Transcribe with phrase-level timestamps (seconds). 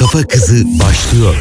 [0.00, 1.34] Kafa Kızı başlıyor.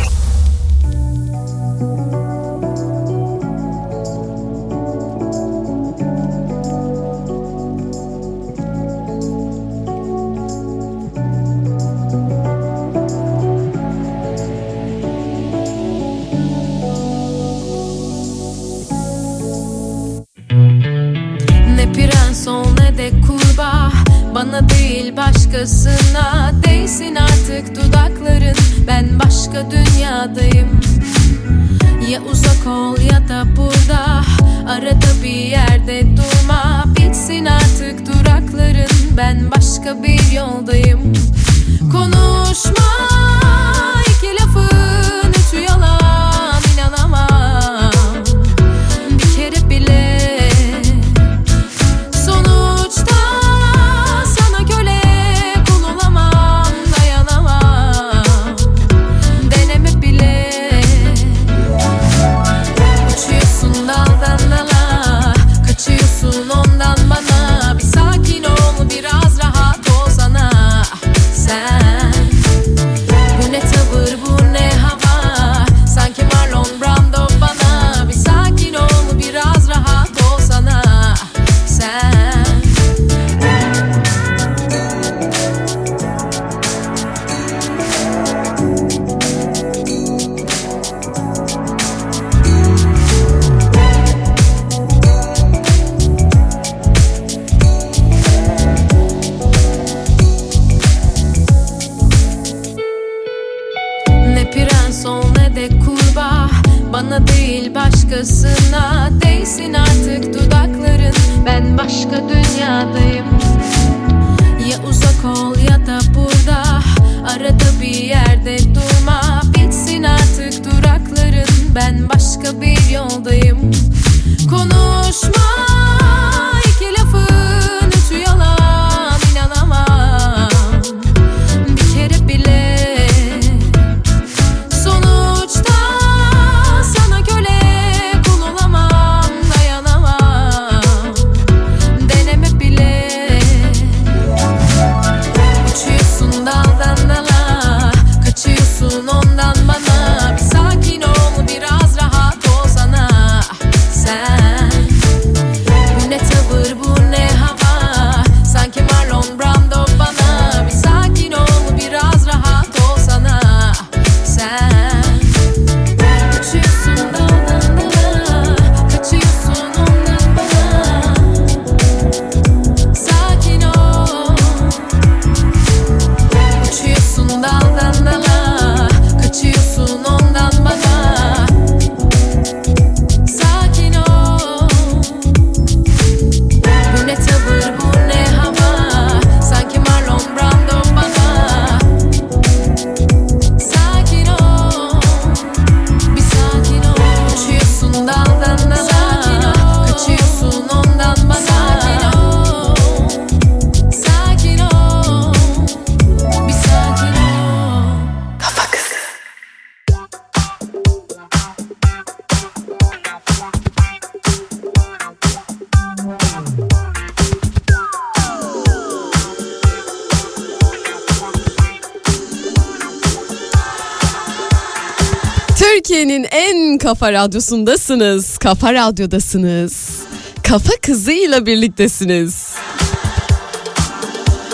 [226.90, 228.38] Kafa Radyosu'ndasınız.
[228.38, 230.00] Kafa Radyo'dasınız.
[230.44, 232.54] Kafa Kızı'yla birliktesiniz.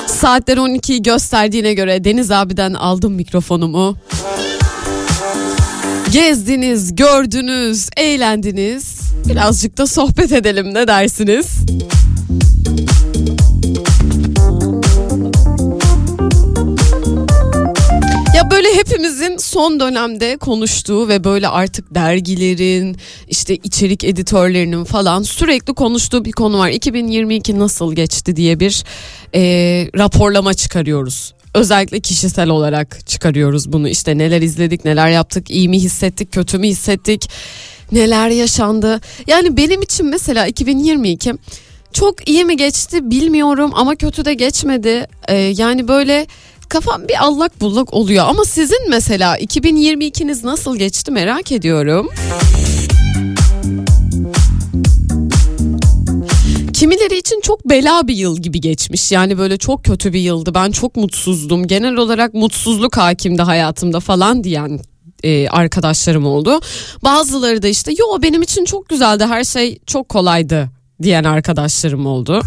[0.08, 3.98] Saatler 12'yi gösterdiğine göre Deniz abiden aldım mikrofonumu.
[6.12, 9.00] Gezdiniz, gördünüz, eğlendiniz.
[9.30, 11.48] Birazcık da sohbet edelim ne dersiniz?
[19.16, 22.98] sizin son dönemde konuştuğu ve böyle artık dergilerin
[23.28, 26.70] işte içerik editörlerinin falan sürekli konuştuğu bir konu var.
[26.70, 28.84] 2022 nasıl geçti diye bir
[29.36, 29.42] e,
[29.98, 33.90] raporlama çıkarıyoruz özellikle kişisel olarak çıkarıyoruz bunu.
[33.90, 37.30] İşte neler izledik, neler yaptık, iyi mi hissettik, kötü mü hissettik,
[37.92, 39.02] neler yaşandı.
[39.28, 41.34] Yani benim için mesela 2022
[41.94, 45.08] çok iyi mi geçti bilmiyorum ama kötü de geçmedi.
[45.28, 46.28] Ee, yani böyle
[46.76, 48.26] kafam bir allak bullak oluyor.
[48.28, 52.10] Ama sizin mesela 2022'niz nasıl geçti merak ediyorum.
[56.74, 59.12] Kimileri için çok bela bir yıl gibi geçmiş.
[59.12, 60.54] Yani böyle çok kötü bir yıldı.
[60.54, 61.68] Ben çok mutsuzdum.
[61.68, 64.80] Genel olarak mutsuzluk hakimdi hayatımda falan diyen
[65.24, 66.60] e, arkadaşlarım oldu.
[67.04, 72.42] Bazıları da işte yo benim için çok güzeldi her şey çok kolaydı diyen arkadaşlarım oldu.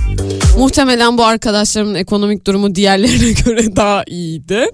[0.59, 4.71] Muhtemelen bu arkadaşlarımın ekonomik durumu diğerlerine göre daha iyiydi.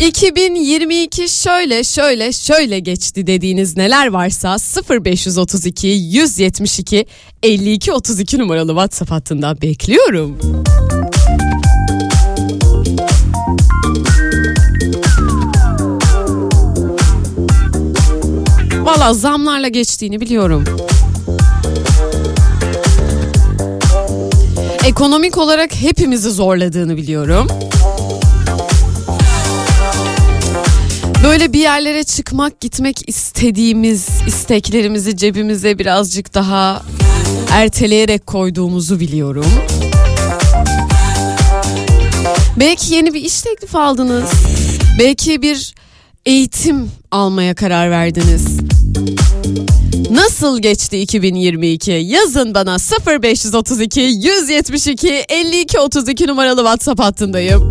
[0.00, 4.56] 2022 şöyle şöyle şöyle geçti dediğiniz neler varsa
[4.90, 7.06] 0532 172
[7.42, 10.38] 52 32 numaralı WhatsApp hattında bekliyorum.
[18.96, 20.64] Valla zamlarla geçtiğini biliyorum.
[24.84, 27.48] Ekonomik olarak hepimizi zorladığını biliyorum.
[31.24, 36.82] Böyle bir yerlere çıkmak, gitmek istediğimiz isteklerimizi cebimize birazcık daha
[37.50, 39.46] erteleyerek koyduğumuzu biliyorum.
[42.56, 44.30] Belki yeni bir iş teklifi aldınız.
[44.98, 45.74] Belki bir
[46.26, 48.75] eğitim almaya karar verdiniz.
[50.10, 51.90] Nasıl geçti 2022?
[51.92, 52.76] Yazın bana
[53.22, 57.70] 0532 172 52 32 numaralı WhatsApp hattındayım.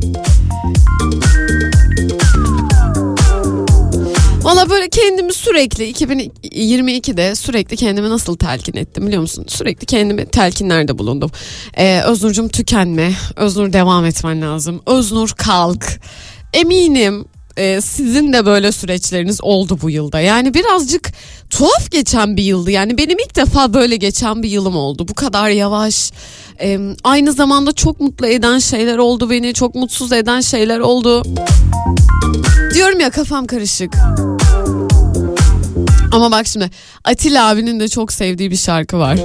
[4.41, 9.45] Valla böyle kendimi sürekli 2022'de sürekli kendimi nasıl telkin ettim biliyor musun?
[9.47, 11.31] Sürekli kendimi telkinlerde bulundum.
[11.77, 13.13] Ee, Öznur'cum tükenme.
[13.35, 14.81] Öznur devam etmen lazım.
[14.85, 15.85] Öznur kalk.
[16.53, 17.25] Eminim
[17.57, 20.19] e, sizin de böyle süreçleriniz oldu bu yılda.
[20.19, 21.11] Yani birazcık
[21.49, 22.71] tuhaf geçen bir yıldı.
[22.71, 25.07] Yani benim ilk defa böyle geçen bir yılım oldu.
[25.07, 26.11] Bu kadar yavaş.
[26.61, 29.53] E, aynı zamanda çok mutlu eden şeyler oldu beni.
[29.53, 31.23] Çok mutsuz eden şeyler oldu.
[32.73, 33.93] Diyorum ya kafam karışık.
[36.11, 36.69] Ama bak şimdi
[37.03, 39.19] Atilla abinin de çok sevdiği bir şarkı var.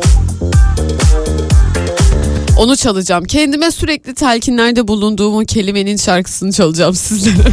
[2.58, 3.24] Onu çalacağım.
[3.24, 7.52] Kendime sürekli telkinlerde bulunduğum o kelimenin şarkısını çalacağım sizlere.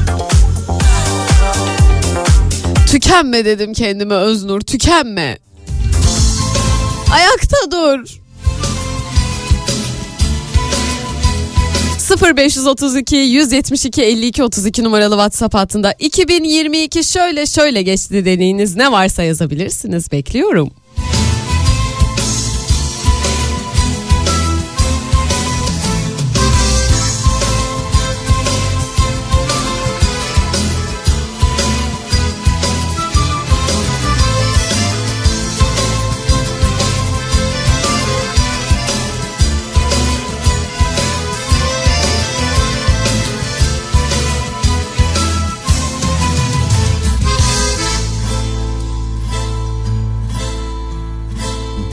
[2.87, 5.37] Tükenme dedim kendime Öznur tükenme.
[7.13, 8.05] Ayakta dur.
[12.37, 20.11] 0532 172 52 32 numaralı WhatsApp hattında 2022 şöyle şöyle geçti dediğiniz ne varsa yazabilirsiniz.
[20.11, 20.71] Bekliyorum.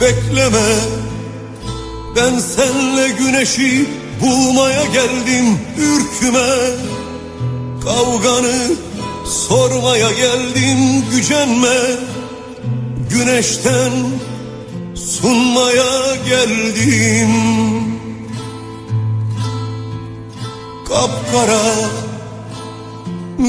[0.05, 0.69] Bekleme.
[2.15, 3.89] Ben senle güneşi
[4.21, 6.49] bulmaya geldim ürküme.
[7.83, 8.71] Kavganı
[9.25, 11.79] sormaya geldim gücenme.
[13.09, 13.91] Güneşten
[14.95, 17.31] sunmaya geldim.
[20.87, 21.61] Kapkara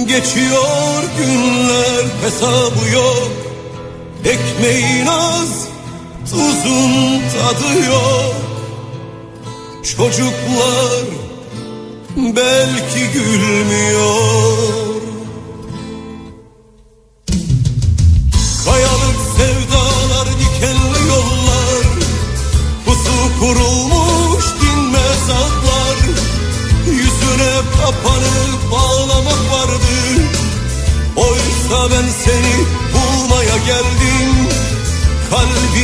[0.06, 3.32] geçiyor günler hesabı yok.
[4.24, 5.75] Ekmeğin az
[6.30, 8.34] tuzun tadı yok.
[9.82, 11.04] Çocuklar
[12.16, 14.56] belki gülmüyor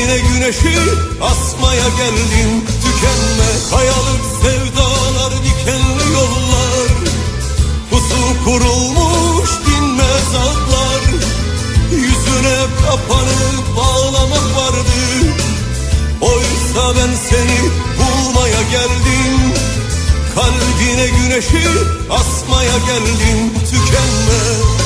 [0.02, 0.78] Kalbine güneşi
[1.22, 3.50] asmaya geldim Tükenme.
[3.70, 6.88] Kayalık sevdalar dikenli yollar.
[7.90, 11.02] Pusu kurulmuş dinmez atlar
[11.92, 15.34] Yüzüne kapanıp ağlamak vardı.
[16.20, 19.54] Oysa ben seni bulmaya geldim.
[20.34, 21.68] Kalbine güneşi
[22.10, 24.81] asmaya geldim Tükenme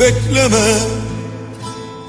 [0.00, 0.74] bekleme.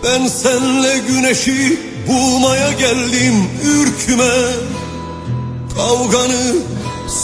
[0.04, 4.34] Ben senle güneşi bulmaya geldim ürküme.
[5.76, 6.56] Kavganı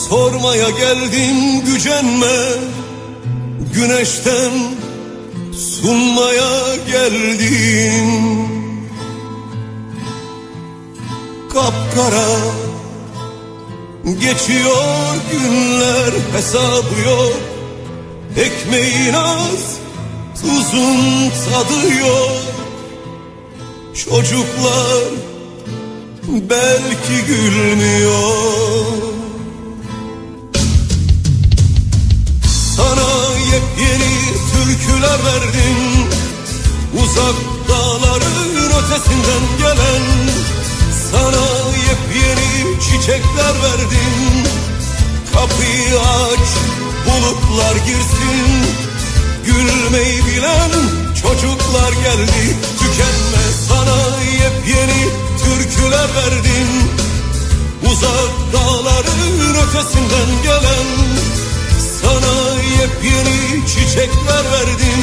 [0.08, 2.36] sormaya geldim gücenme.
[3.74, 4.52] Güneşten
[5.52, 8.42] sunmaya geldim.
[11.52, 12.28] Kapkara
[14.04, 17.40] geçiyor günler hesabı yok.
[18.36, 19.81] Ekmeğin az
[20.42, 22.32] tuzun tadı yok.
[23.94, 25.02] Çocuklar
[26.28, 28.32] belki gülmüyor.
[32.76, 33.10] Sana
[33.52, 34.14] yepyeni
[34.52, 36.08] türküler verdim.
[37.02, 37.36] Uzak
[37.68, 40.02] dağların ötesinden gelen.
[41.10, 41.46] Sana
[41.76, 44.52] yepyeni çiçekler verdim.
[45.32, 46.48] Kapıyı aç
[47.06, 48.91] bulutlar girsin
[49.46, 50.70] Gülmeyi bilen
[51.22, 52.56] çocuklar geldi.
[52.78, 55.08] Tükenme sana yepyeni
[55.44, 56.68] türküler verdim.
[57.92, 60.86] Uzak dağların ötesinden gelen
[62.02, 65.02] Sana yepyeni çiçekler verdim.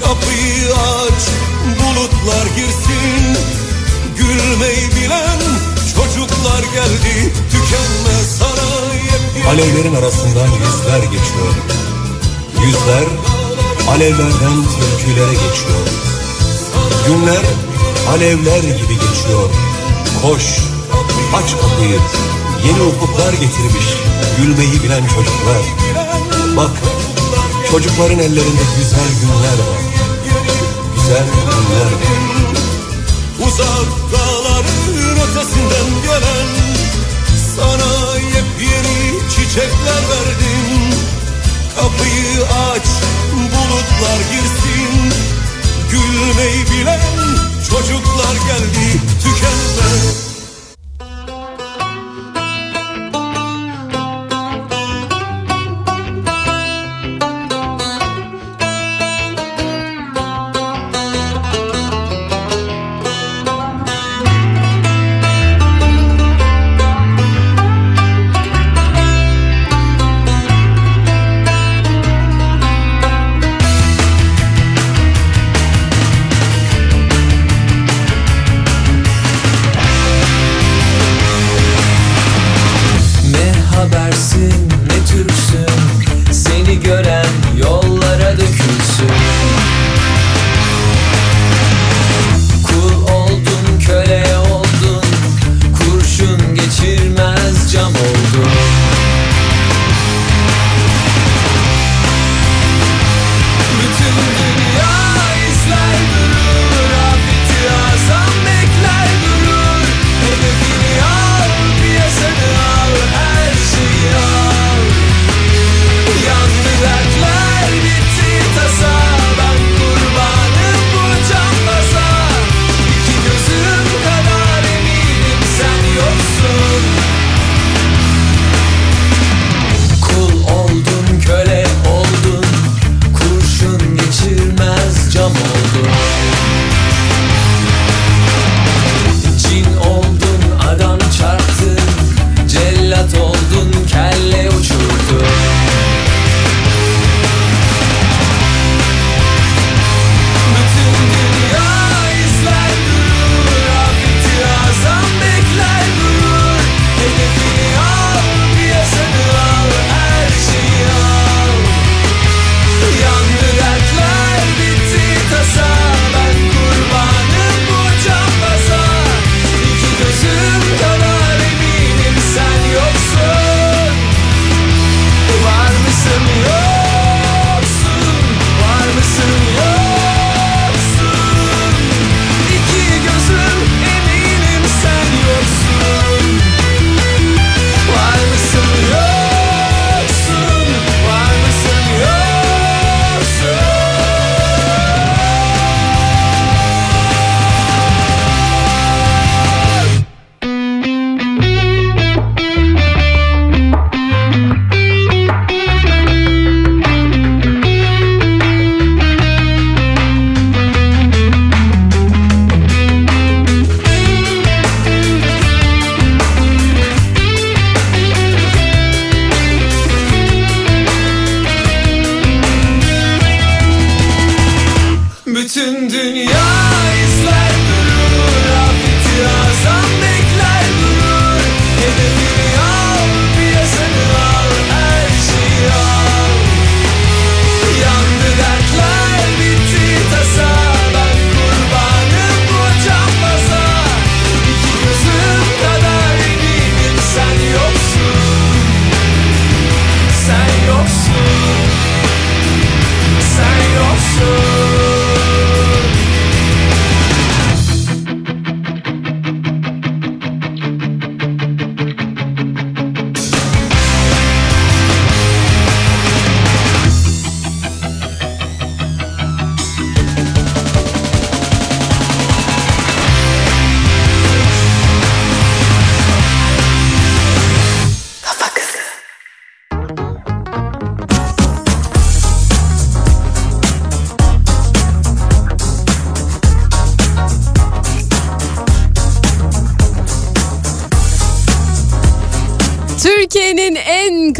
[0.00, 1.22] Kapıyı aç
[1.80, 3.38] bulutlar girsin.
[4.18, 5.40] Gülmeyi bilen
[5.94, 7.32] çocuklar geldi.
[7.50, 11.54] Tükenme sana yepyeni Alevlerin arasından yüzler geçiyor.
[12.64, 13.06] Yüzler
[13.90, 15.86] alevlerden türkülere geçiyor.
[17.06, 17.44] Günler
[18.10, 19.50] alevler gibi geçiyor.
[20.22, 20.42] Koş,
[21.36, 21.98] aç kapıyı.
[22.66, 23.86] Yeni ufuklar getirmiş
[24.36, 25.62] gülmeyi bilen çocuklar.
[26.56, 26.70] Bak,
[27.70, 29.80] çocukların ellerinde güzel günler var.
[30.94, 32.36] Güzel günler var.
[33.46, 36.46] Uzak dağların ötesinden gelen
[37.56, 41.15] Sana yepyeni çiçekler verdim
[41.76, 42.86] Kapıyı aç
[43.32, 45.12] bulutlar girsin.
[45.90, 47.00] Gülmeyi bilen
[47.70, 50.35] çocuklar geldi tükenme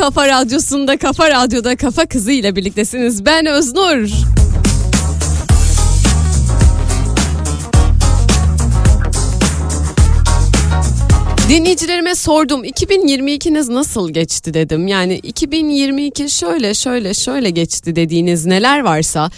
[0.06, 3.26] kafa radyosunda Kafa Radyo'da Kafa Kızı ile birliktesiniz.
[3.26, 4.10] Ben Öznur.
[11.48, 14.88] Dinleyicilerime sordum 2022'niz nasıl geçti dedim.
[14.88, 19.30] Yani 2022 şöyle şöyle şöyle geçti dediğiniz neler varsa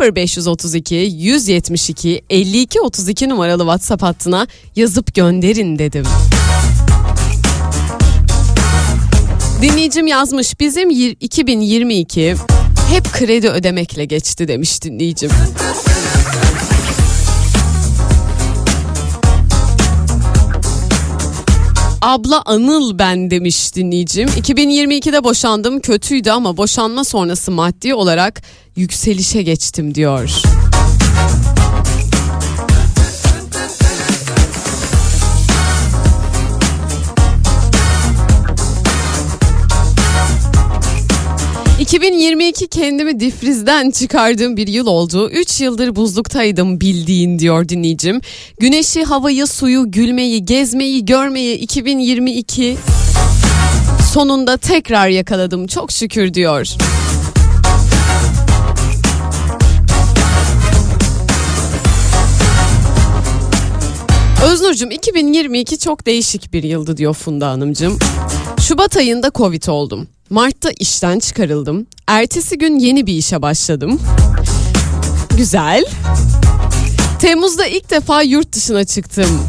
[0.00, 6.04] 0532 172 52 32 numaralı WhatsApp hattına yazıp gönderin dedim.
[9.64, 10.90] Dinleyicim yazmış bizim
[11.20, 12.34] 2022
[12.90, 15.30] hep kredi ödemekle geçti demiş dinleyicim.
[22.02, 24.28] Abla Anıl ben demiş dinleyicim.
[24.28, 28.42] 2022'de boşandım kötüydü ama boşanma sonrası maddi olarak
[28.76, 30.42] yükselişe geçtim diyor.
[41.94, 45.30] ...2022 kendimi difrizden çıkardığım bir yıl oldu.
[45.30, 48.20] 3 yıldır buzluktaydım bildiğin diyor dinleyicim.
[48.60, 52.76] Güneşi, havayı, suyu, gülmeyi, gezmeyi, görmeyi 2022
[54.12, 55.66] sonunda tekrar yakaladım.
[55.66, 56.68] Çok şükür diyor.
[64.52, 67.98] Öznur'cum 2022 çok değişik bir yıldı diyor Funda Hanımcığım.
[68.60, 70.08] Şubat ayında Covid oldum.
[70.30, 71.86] Mart'ta işten çıkarıldım.
[72.06, 74.00] Ertesi gün yeni bir işe başladım.
[75.36, 75.84] Güzel.
[77.18, 79.40] Temmuz'da ilk defa yurt dışına çıktım.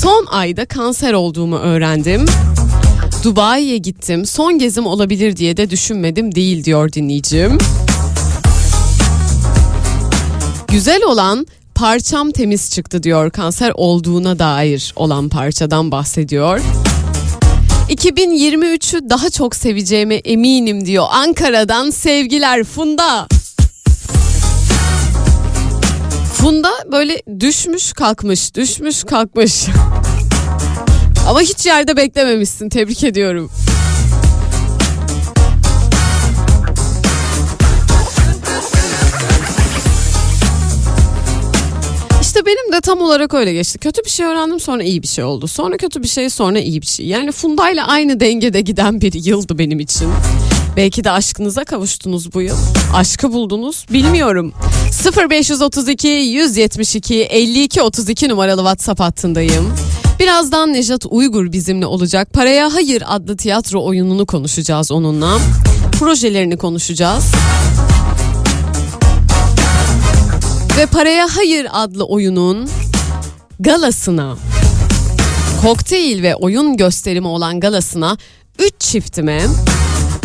[0.00, 2.24] Son ayda kanser olduğumu öğrendim.
[3.24, 4.26] Dubai'ye gittim.
[4.26, 7.58] Son gezim olabilir diye de düşünmedim değil diyor dinleyicim.
[10.68, 13.30] Güzel olan parçam temiz çıktı diyor.
[13.30, 16.60] Kanser olduğuna dair olan parçadan bahsediyor.
[17.88, 21.06] 2023'ü daha çok seveceğime eminim diyor.
[21.10, 23.26] Ankara'dan sevgiler Funda.
[26.34, 29.66] Funda böyle düşmüş kalkmış, düşmüş kalkmış.
[31.28, 32.68] Ama hiç yerde beklememişsin.
[32.68, 33.50] Tebrik ediyorum.
[42.42, 43.78] İşte benim de tam olarak öyle geçti.
[43.78, 45.48] Kötü bir şey öğrendim sonra iyi bir şey oldu.
[45.48, 47.06] Sonra kötü bir şey sonra iyi bir şey.
[47.06, 50.08] Yani Funda ile aynı dengede giden bir yıldı benim için.
[50.76, 52.56] Belki de aşkınıza kavuştunuz bu yıl.
[52.94, 54.52] Aşkı buldunuz bilmiyorum.
[55.30, 59.74] 0532 172 52 32 numaralı WhatsApp hattındayım.
[60.20, 62.32] Birazdan Nejat Uygur bizimle olacak.
[62.32, 65.38] Paraya Hayır adlı tiyatro oyununu konuşacağız onunla.
[65.98, 67.24] Projelerini konuşacağız.
[70.78, 72.68] Ve Paraya Hayır adlı oyunun
[73.60, 74.36] galasına
[75.62, 78.16] kokteyl ve oyun gösterimi olan galasına
[78.58, 79.42] 3 çiftime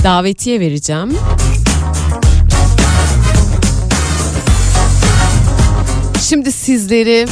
[0.04, 1.18] davetiye vereceğim.
[6.30, 7.28] Şimdi sizleri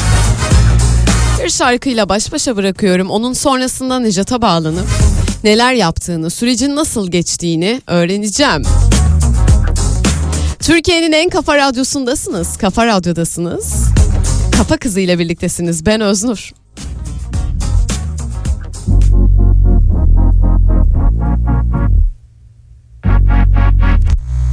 [1.43, 3.10] bir şarkıyla baş başa bırakıyorum.
[3.10, 4.88] Onun sonrasında Necat'a bağlanıp
[5.43, 8.63] neler yaptığını, sürecin nasıl geçtiğini öğreneceğim.
[10.65, 12.58] Türkiye'nin en kafa radyosundasınız.
[12.58, 13.73] Kafa radyodasınız.
[14.58, 15.86] Kafa kızı ile birliktesiniz.
[15.86, 16.51] Ben Öznur.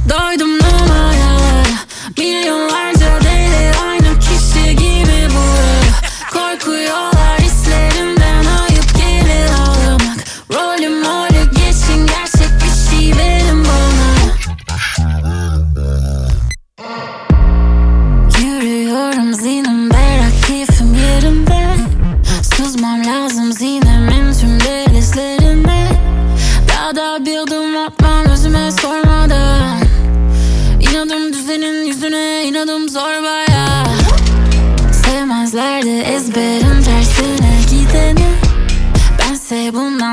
[0.09, 1.63] Doydum numaralara
[2.17, 5.43] Milyonlarca deli aynı kişi gibi bu
[6.33, 7.12] Korkuyorlar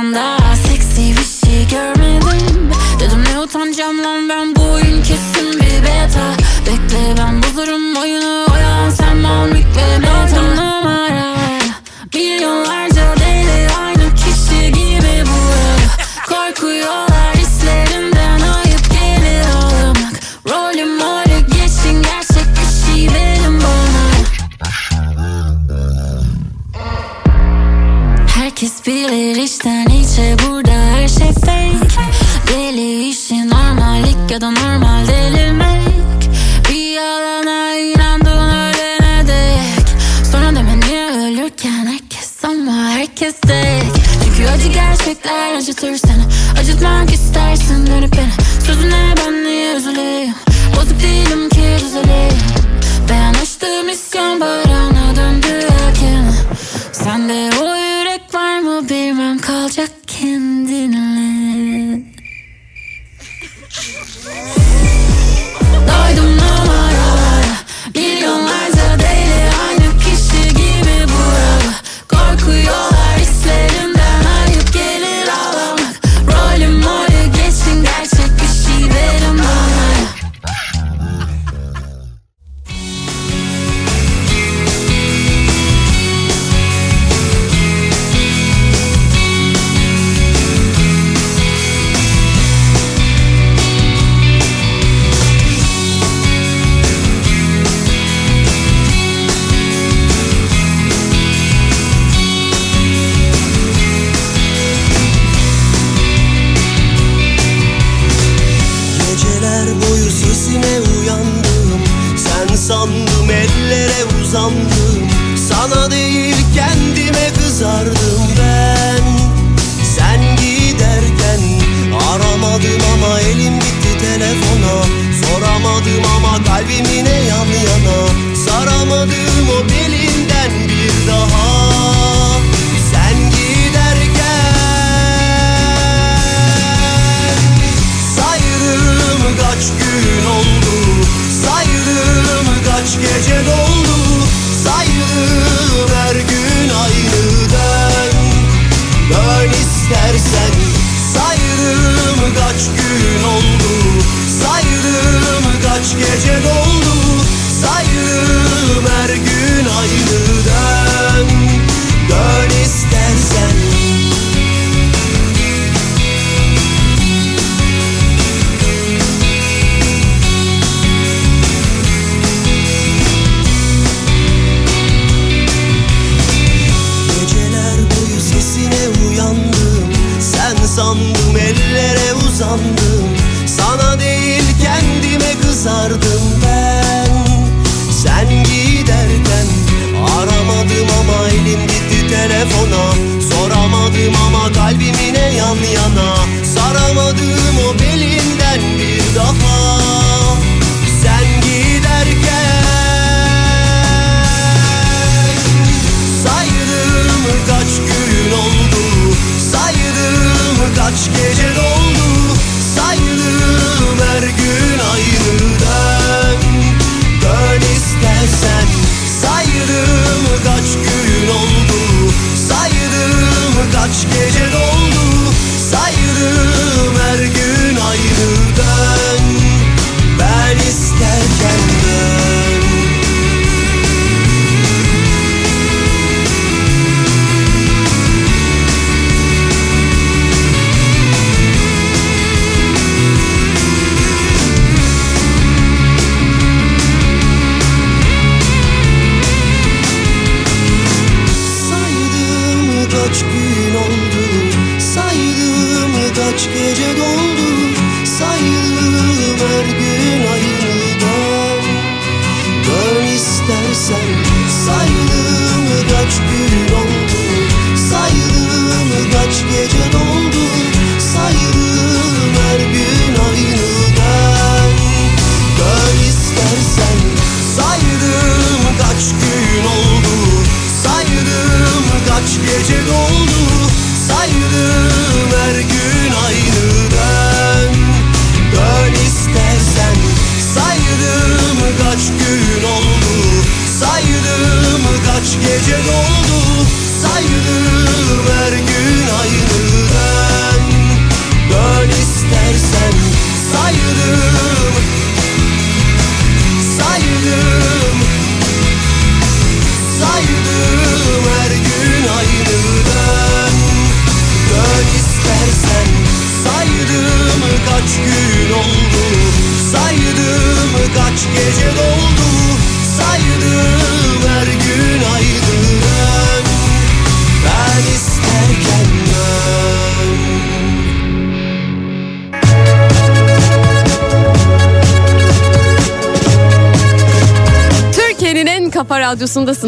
[0.01, 0.40] andar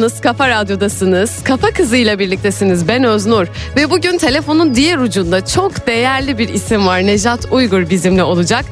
[0.02, 1.44] Radyosu'ndasınız, Kafa Radyo'dasınız.
[1.44, 2.88] Kafa Kızı'yla birliktesiniz.
[2.88, 3.46] Ben Öznur.
[3.76, 7.06] Ve bugün telefonun diğer ucunda çok değerli bir isim var.
[7.06, 8.64] Nejat Uygur bizimle olacak.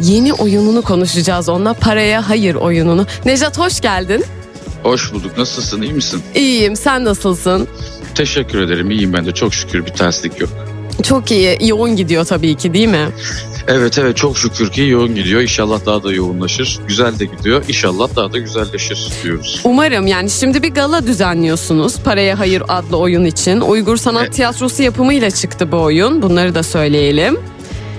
[0.00, 1.72] Yeni oyununu konuşacağız onunla.
[1.74, 3.06] Paraya hayır oyununu.
[3.24, 4.24] Nejat hoş geldin.
[4.82, 5.38] Hoş bulduk.
[5.38, 5.82] Nasılsın?
[5.82, 6.22] İyi misin?
[6.34, 6.76] İyiyim.
[6.76, 7.68] Sen nasılsın?
[8.14, 8.90] Teşekkür ederim.
[8.90, 9.34] İyiyim ben de.
[9.34, 10.50] Çok şükür bir terslik yok.
[11.02, 11.58] Çok iyi.
[11.60, 13.08] Yoğun gidiyor tabii ki değil mi?
[13.68, 15.40] Evet evet çok şükür ki yoğun gidiyor.
[15.42, 16.80] İnşallah daha da yoğunlaşır.
[16.88, 17.64] Güzel de gidiyor.
[17.68, 19.60] İnşallah daha da güzelleşir diyoruz.
[19.64, 23.60] Umarım yani şimdi bir gala düzenliyorsunuz Paraya Hayır adlı oyun için.
[23.60, 26.22] Uygur Sanat E- Tiyatrosu yapımıyla çıktı bu oyun.
[26.22, 27.38] Bunları da söyleyelim.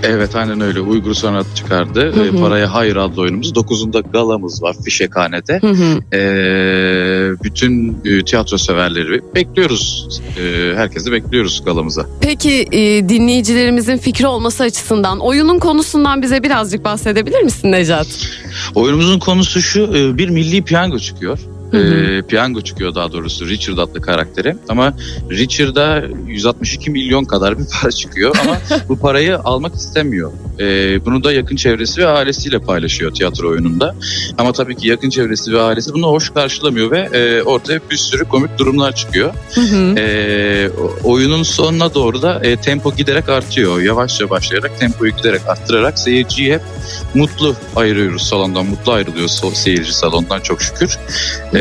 [0.02, 0.80] Evet aynen öyle.
[0.80, 2.00] Uygur Sanat çıkardı.
[2.12, 2.36] Hı hı.
[2.36, 3.52] Ee, Paraya Hayır adlı oyunumuz.
[3.52, 5.58] 9'unda galamız var Fişekhane'de.
[5.60, 6.16] Hı hı.
[6.16, 10.08] Ee, bütün e, tiyatro severleri bekliyoruz.
[10.38, 12.06] Ee, herkesi bekliyoruz galamıza.
[12.20, 18.06] Peki e, dinleyicilerimizin fikri olması açısından oyunun konusundan bize birazcık bahsedebilir misin Nejat?
[18.74, 19.82] Oyunumuzun konusu şu.
[19.82, 21.38] e, Bir milli piyango çıkıyor.
[21.74, 21.94] Hı hı.
[21.94, 24.56] Ee, piyango çıkıyor daha doğrusu Richard adlı karakteri.
[24.68, 24.94] Ama
[25.30, 28.58] Richard'a 162 milyon kadar bir para çıkıyor ama
[28.88, 30.32] bu parayı almak istemiyor.
[30.60, 33.94] Ee, bunu da yakın çevresi ve ailesiyle paylaşıyor tiyatro oyununda.
[34.38, 38.24] Ama tabii ki yakın çevresi ve ailesi bunu hoş karşılamıyor ve e, ortaya bir sürü
[38.24, 39.34] komik durumlar çıkıyor.
[39.54, 39.94] Hı hı.
[40.82, 43.80] O- oyunun sonuna doğru da e, tempo giderek artıyor.
[43.80, 46.62] Yavaşça başlayarak tempoyu giderek arttırarak seyirciyi hep
[47.14, 48.66] mutlu ayırıyoruz salondan.
[48.66, 50.98] Mutlu ayrılıyor seyirci salondan çok şükür.
[51.54, 51.58] Ee,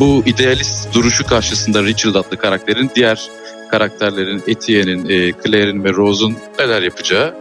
[0.00, 3.28] bu idealist duruşu karşısında Richard adlı karakterin diğer
[3.70, 7.34] karakterlerin Etienne'in, e, Claire'in ve Rose'un neler yapacağı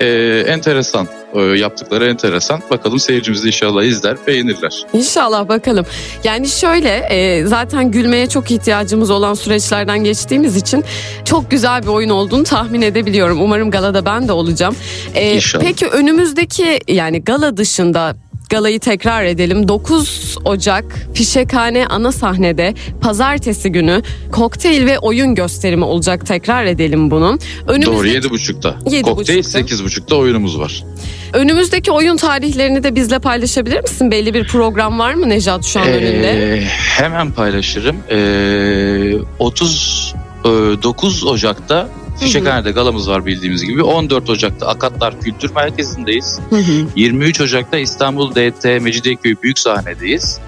[0.00, 0.06] e,
[0.46, 1.08] enteresan.
[1.34, 2.62] E, yaptıkları enteresan.
[2.70, 4.82] Bakalım seyircimiz inşallah izler, beğenirler.
[4.92, 5.86] İnşallah bakalım.
[6.24, 10.84] Yani şöyle e, zaten gülmeye çok ihtiyacımız olan süreçlerden geçtiğimiz için
[11.24, 13.42] çok güzel bir oyun olduğunu tahmin edebiliyorum.
[13.42, 14.76] Umarım galada ben de olacağım.
[15.14, 15.64] E, İnşallah.
[15.64, 18.16] Peki önümüzdeki yani gala dışında
[18.50, 19.68] galayı tekrar edelim.
[19.68, 20.84] 9 Ocak
[21.14, 26.26] Fişekhane ana sahnede pazartesi günü kokteyl ve oyun gösterimi olacak.
[26.26, 27.38] Tekrar edelim bunu.
[27.68, 28.76] Doğru Önümüzdeki, 7.30'da.
[28.90, 29.60] Yedi Kokteyl buçukta.
[29.60, 30.84] 8.30'da oyunumuz var.
[31.32, 34.10] önümüzdeki oyun tarihlerini de bizle paylaşabilir misin?
[34.10, 36.56] Belli bir program var mı Nejat şu an önünde?
[36.56, 37.96] Ee, hemen paylaşırım.
[38.10, 41.88] Ee, 39 Ocak'ta
[42.20, 43.82] Fişekhane'de galamız var bildiğimiz gibi.
[43.82, 46.38] 14 Ocak'ta Akatlar Kültür Merkezi'ndeyiz.
[46.50, 46.86] Hı hı.
[46.96, 50.40] 23 Ocak'ta İstanbul DT Mecidiyeköy Büyük Sahne'deyiz.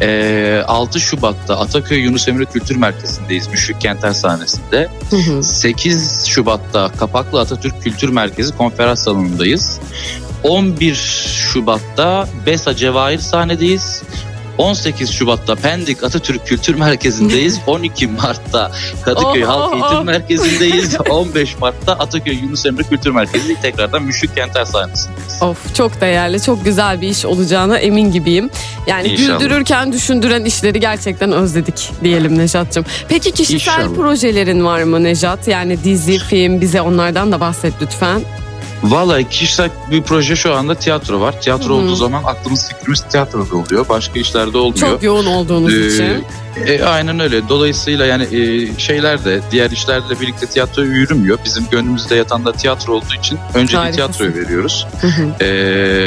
[0.00, 4.88] Ee, 6 Şubat'ta Ataköy Yunus Emre Kültür Merkezi'ndeyiz Müşfik Kenter sahnesinde.
[5.10, 5.42] Hı hı.
[5.42, 9.80] 8 Şubat'ta Kapaklı Atatürk Kültür Merkezi konferans salonundayız.
[10.42, 10.94] 11
[11.52, 14.02] Şubat'ta Besa Cevahir sahnedeyiz.
[14.58, 17.58] 18 Şubat'ta Pendik Atatürk Kültür Merkezi'ndeyiz.
[17.66, 18.70] 12 Mart'ta
[19.04, 20.04] Kadıköy Oh, Halk oh, Eğitim oh.
[20.04, 20.96] Merkezi'ndeyiz.
[21.10, 25.42] 15 Mart'ta Ataköy Yunus Emre Kültür Merkezi tekrardan Müşfik Kenter sahnesindeyiz.
[25.42, 28.50] Of çok değerli, çok güzel bir iş olacağına emin gibiyim.
[28.86, 29.40] Yani İnşallah.
[29.40, 32.84] güldürürken düşündüren işleri gerçekten özledik diyelim Nejat'cığım.
[33.08, 33.94] Peki kişisel İnşallah.
[33.94, 35.48] projelerin var mı Nejat?
[35.48, 38.20] Yani dizi, film bize onlardan da bahset lütfen.
[38.82, 41.40] Vallahi kişisel bir proje şu anda tiyatro var.
[41.40, 41.72] Tiyatro Hı hı.
[41.72, 43.88] olduğu zaman aklımız fikrimiz tiyatroda oluyor.
[43.88, 44.76] Başka işlerde olmuyor.
[44.90, 46.24] Çok yoğun olduğunuz Ee, için.
[46.66, 47.48] E, aynen öyle.
[47.48, 51.38] Dolayısıyla yani e, şeyler de diğer işlerle birlikte tiyatro yürümüyor.
[51.44, 54.86] Bizim gönlümüzde yatan da tiyatro olduğu için önceliği tiyatroya veriyoruz.
[55.00, 55.44] Hı hı.
[55.44, 55.46] E,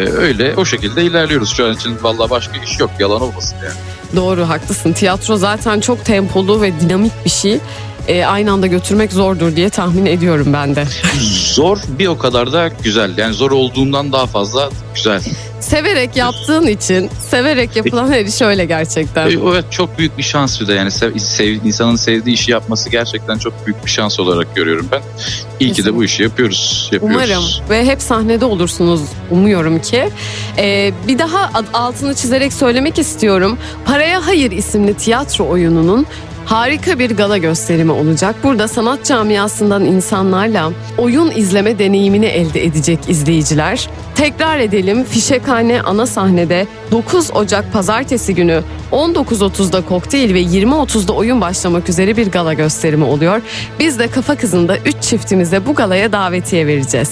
[0.09, 1.53] öyle o şekilde ilerliyoruz.
[1.53, 2.89] Şu an için vallahi başka iş yok.
[2.99, 3.75] Yalan olmasın yani.
[4.15, 4.93] Doğru haklısın.
[4.93, 7.59] Tiyatro zaten çok tempolu ve dinamik bir şey.
[8.07, 10.85] Ee, aynı anda götürmek zordur diye tahmin ediyorum ben de.
[11.53, 13.17] Zor bir o kadar da güzel.
[13.17, 15.21] Yani zor olduğundan daha fazla güzel.
[15.59, 19.29] Severek yaptığın için, severek yapılan her iş öyle gerçekten.
[19.29, 22.89] E, evet çok büyük bir şans bir de yani sev, sev- insanın sevdiği işi yapması
[22.89, 25.01] gerçekten çok büyük bir şans olarak görüyorum ben.
[25.59, 26.89] İyi ki de bu işi yapıyoruz.
[26.91, 27.17] yapıyoruz.
[27.17, 30.09] Umarım ve hep sahnede olursunuz umuyorum ki.
[30.57, 33.57] Ee, bir daha altını çizerek söylemek istiyorum.
[33.85, 36.05] Paraya Hayır isimli tiyatro oyununun
[36.45, 38.35] harika bir gala gösterimi olacak.
[38.43, 43.89] Burada sanat camiasından insanlarla oyun izleme deneyimini elde edecek izleyiciler.
[44.15, 51.89] Tekrar edelim Fişekhane ana sahnede 9 Ocak pazartesi günü 19.30'da kokteyl ve 20.30'da oyun başlamak
[51.89, 53.41] üzere bir gala gösterimi oluyor.
[53.79, 57.11] Biz de Kafa Kızı'nda 3 çiftimize bu galaya davetiye vereceğiz.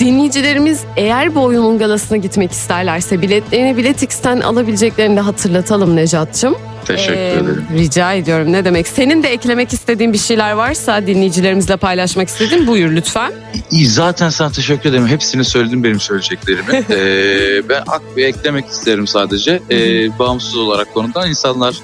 [0.00, 6.54] Dinleyicilerimiz eğer bu oyunun galasına gitmek isterlerse biletlerini Biletix'ten alabileceklerini de hatırlatalım Nejat'cığım.
[6.86, 7.66] Teşekkür Ee, ederim.
[7.76, 8.88] Rica ediyorum ne demek.
[8.88, 13.32] Senin de eklemek istediğin bir şeyler varsa dinleyicilerimizle paylaşmak istediğin buyur lütfen.
[13.70, 15.06] Zaten sana teşekkür ederim.
[15.06, 16.84] Hepsini söyledim benim söyleyeceklerimi.
[16.94, 19.60] Ee, ben ak eklemek isterim sadece.
[19.70, 21.74] Ee, bağımsız olarak konudan insanlar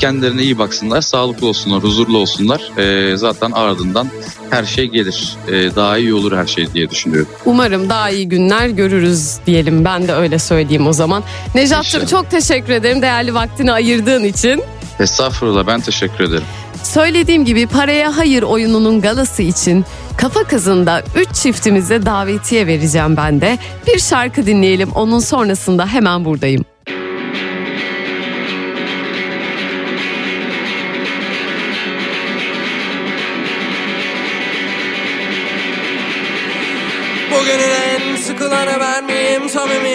[0.00, 2.60] Kendilerine iyi baksınlar, sağlıklı olsunlar, huzurlu olsunlar.
[2.78, 4.08] Ee, zaten ardından
[4.50, 5.36] her şey gelir.
[5.48, 7.28] Ee, daha iyi olur her şey diye düşünüyorum.
[7.44, 9.84] Umarım daha iyi günler görürüz diyelim.
[9.84, 11.22] Ben de öyle söyleyeyim o zaman.
[11.54, 12.22] Nejat'cığım İnşallah.
[12.22, 14.62] çok teşekkür ederim değerli vaktini ayırdığın için.
[15.00, 16.44] Estağfurullah ben teşekkür ederim.
[16.82, 19.84] Söylediğim gibi Paraya Hayır oyununun galası için
[20.16, 23.58] Kafa Kızı'nda 3 çiftimize davetiye vereceğim ben de.
[23.86, 26.64] Bir şarkı dinleyelim onun sonrasında hemen buradayım.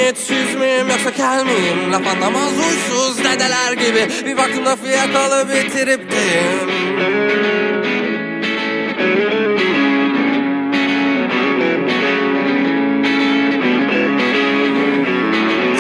[0.06, 1.92] Samimiyetsiz miyim yoksa kel miyim?
[1.92, 4.08] Laf anlamaz uysuz dedeler gibi.
[4.26, 6.70] Bir baktığımda fiyakalı bir tripteyim.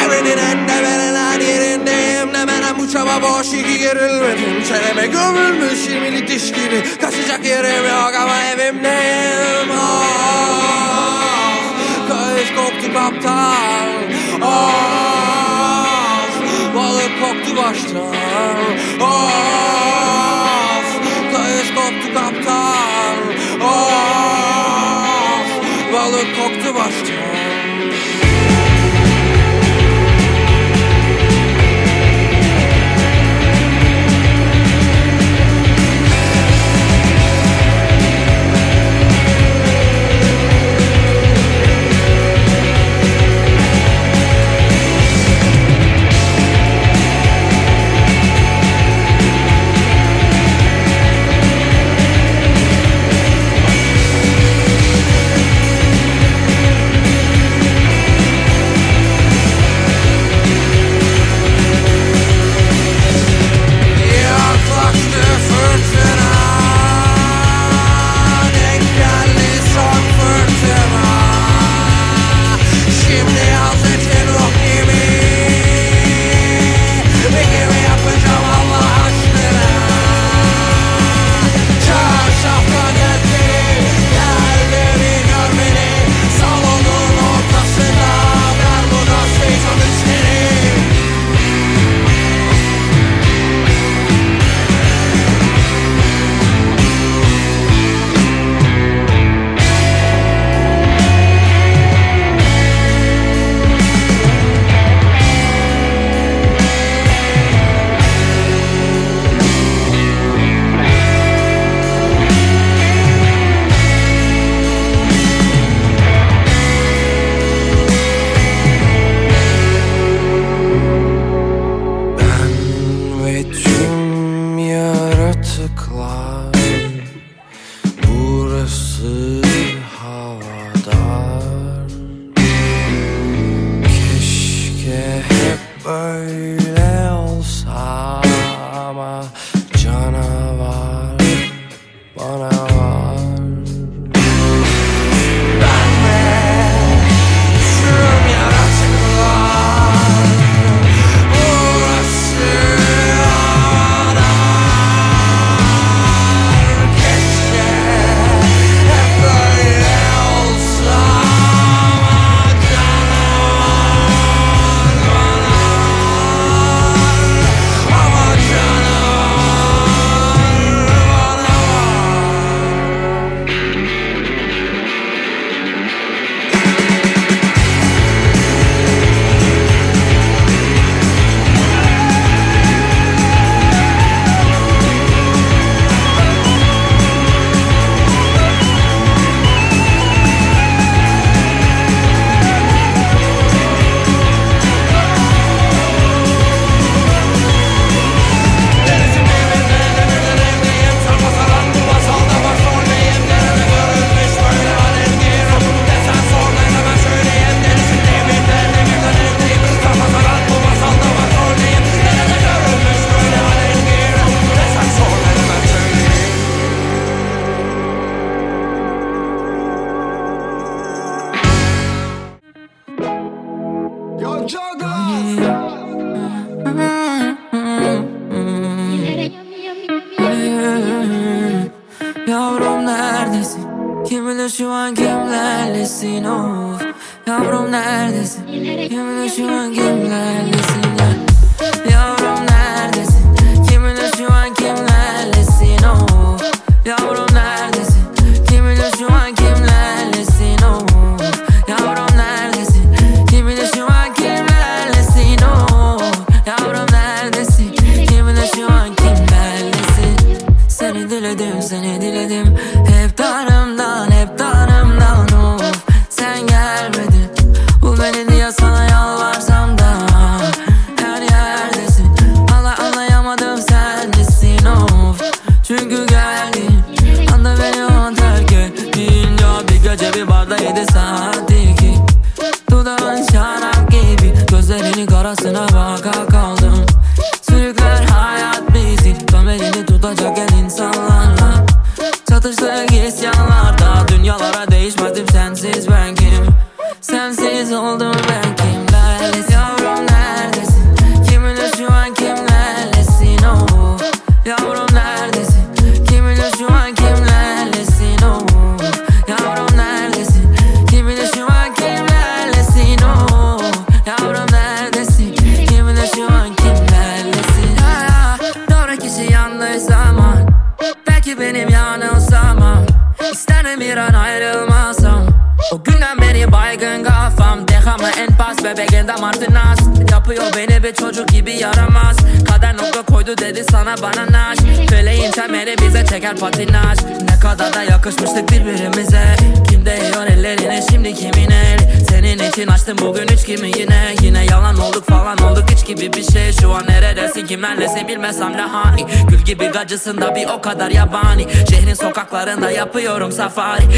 [0.05, 3.47] Evrenin en de verilen yerindeyim Ne menem bu çaba boş.
[3.53, 6.83] İyi ki gerilmedim Çeneme gömülmüş yirmili diş gibi.
[7.01, 9.71] Kaçacak yerim yok ama evimdeyim.
[9.77, 10.45] Ah,
[12.07, 13.74] Kayış koptu kaptan
[17.65, 18.05] koptu baştan
[19.01, 19.64] Of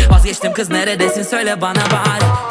[0.10, 1.24] Vazgeçtim kız neredesin?
[1.24, 2.47] Söyle bana bari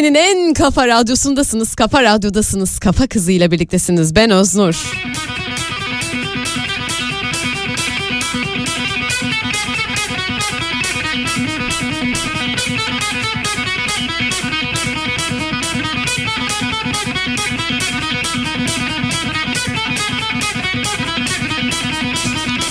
[0.00, 4.16] Türkiye'nin en kafa radyosundasınız, kafa radyodasınız, kafa kızıyla birliktesiniz.
[4.16, 5.09] Ben Öznur.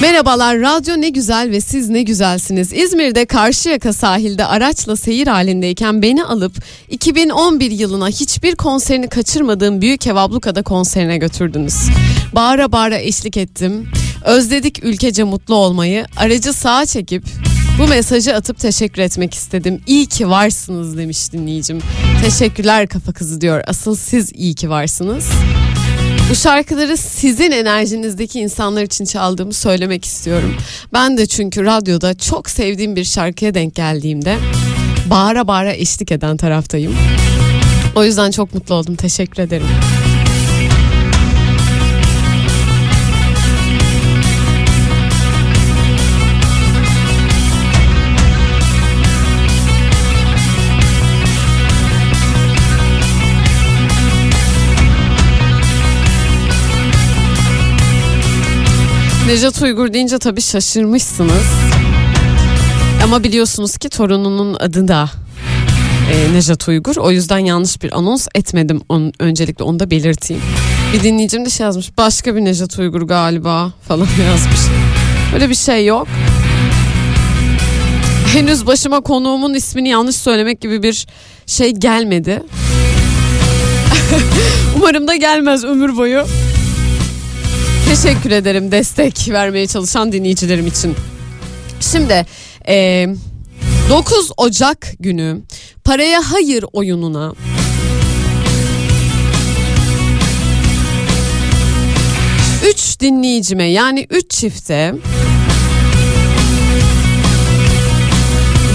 [0.01, 2.73] Merhabalar, radyo ne güzel ve siz ne güzelsiniz.
[2.73, 6.53] İzmir'de Karşıyaka sahilde araçla seyir halindeyken beni alıp
[6.89, 11.75] 2011 yılına hiçbir konserini kaçırmadığım Büyük Ev Abluka'da konserine götürdünüz.
[12.35, 13.87] Bağıra bağıra eşlik ettim.
[14.25, 16.05] Özledik ülkece mutlu olmayı.
[16.17, 17.23] Aracı sağa çekip
[17.79, 19.81] bu mesajı atıp teşekkür etmek istedim.
[19.87, 21.79] İyi ki varsınız demiş dinleyicim.
[22.23, 23.63] Teşekkürler kafa kızı diyor.
[23.67, 25.25] Asıl siz iyi ki varsınız.
[26.30, 30.55] Bu şarkıları sizin enerjinizdeki insanlar için çaldığımı söylemek istiyorum.
[30.93, 34.38] Ben de çünkü radyoda çok sevdiğim bir şarkıya denk geldiğimde
[35.05, 36.95] bağıra bağıra eşlik eden taraftayım.
[37.95, 38.95] O yüzden çok mutlu oldum.
[38.95, 39.67] Teşekkür ederim.
[59.30, 61.45] Nejat Uygur deyince tabii şaşırmışsınız.
[63.03, 65.09] Ama biliyorsunuz ki torununun adı da
[66.13, 66.95] e, Nejat Uygur.
[66.95, 68.82] O yüzden yanlış bir anons etmedim.
[68.89, 70.43] Onun, öncelikle onu da belirteyim.
[70.93, 71.97] Bir dinleyicim de şey yazmış.
[71.97, 74.59] Başka bir Nejat Uygur galiba falan yazmış.
[75.34, 76.07] Öyle bir şey yok.
[78.34, 81.07] Henüz başıma konuğumun ismini yanlış söylemek gibi bir
[81.45, 82.43] şey gelmedi.
[84.75, 86.25] Umarım da gelmez ömür boyu.
[87.89, 90.95] Teşekkür ederim destek vermeye çalışan dinleyicilerim için.
[91.79, 92.25] Şimdi
[92.67, 93.07] e,
[93.89, 95.41] 9 Ocak günü
[95.83, 97.33] Paraya Hayır oyununa
[102.69, 104.93] Üç dinleyicime yani üç çifte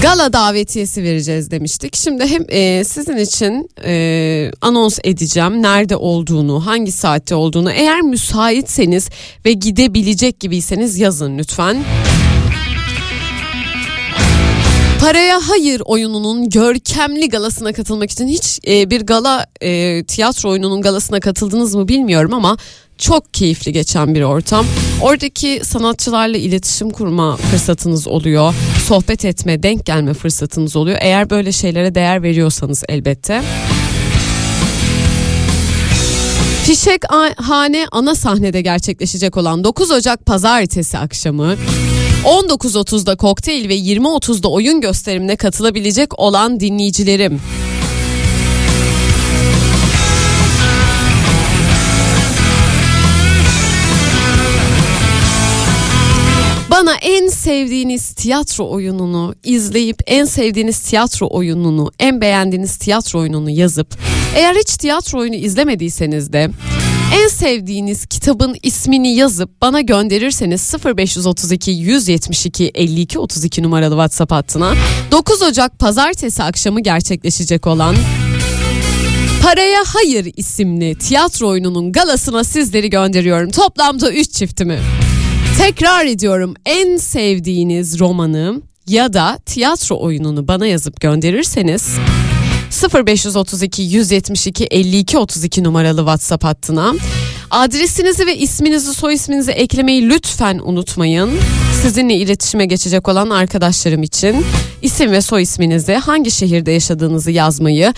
[0.01, 1.95] gala davetiyesi vereceğiz demiştik.
[1.95, 7.71] Şimdi hem e, sizin için e, anons edeceğim nerede olduğunu, hangi saatte olduğunu.
[7.71, 9.09] Eğer müsaitseniz
[9.45, 11.77] ve gidebilecek gibiyseniz yazın lütfen.
[15.01, 21.19] Paraya Hayır oyununun görkemli galasına katılmak için hiç e, bir gala e, tiyatro oyununun galasına
[21.19, 22.57] katıldınız mı bilmiyorum ama
[22.97, 24.65] çok keyifli geçen bir ortam.
[25.01, 28.53] Oradaki sanatçılarla iletişim kurma fırsatınız oluyor.
[28.87, 30.97] Sohbet etme, denk gelme fırsatınız oluyor.
[31.01, 33.41] Eğer böyle şeylere değer veriyorsanız elbette.
[36.65, 37.01] Fişek
[37.37, 41.55] Hane ana sahnede gerçekleşecek olan 9 Ocak pazartesi akşamı
[42.23, 47.41] 19.30'da kokteyl ve 20.30'da oyun gösterimine katılabilecek olan dinleyicilerim.
[56.75, 63.97] Bana en sevdiğiniz tiyatro oyununu izleyip en sevdiğiniz tiyatro oyununu, en beğendiğiniz tiyatro oyununu yazıp
[64.35, 66.49] eğer hiç tiyatro oyunu izlemediyseniz de
[67.13, 74.73] en sevdiğiniz kitabın ismini yazıp bana gönderirseniz 0532 172 52 32 numaralı WhatsApp hattına
[75.11, 77.95] 9 Ocak pazartesi akşamı gerçekleşecek olan
[79.43, 83.51] Paraya Hayır isimli tiyatro oyununun galasına sizleri gönderiyorum.
[83.51, 84.79] Toplamda 3 çiftimi.
[85.57, 91.89] Tekrar ediyorum en sevdiğiniz romanı ya da tiyatro oyununu bana yazıp gönderirseniz
[92.93, 96.93] 0532 172 52 32 numaralı WhatsApp hattına
[97.51, 101.31] adresinizi ve isminizi soy isminizi eklemeyi lütfen unutmayın.
[101.81, 104.45] Sizinle iletişime geçecek olan arkadaşlarım için
[104.81, 107.93] isim ve soy isminizi hangi şehirde yaşadığınızı yazmayı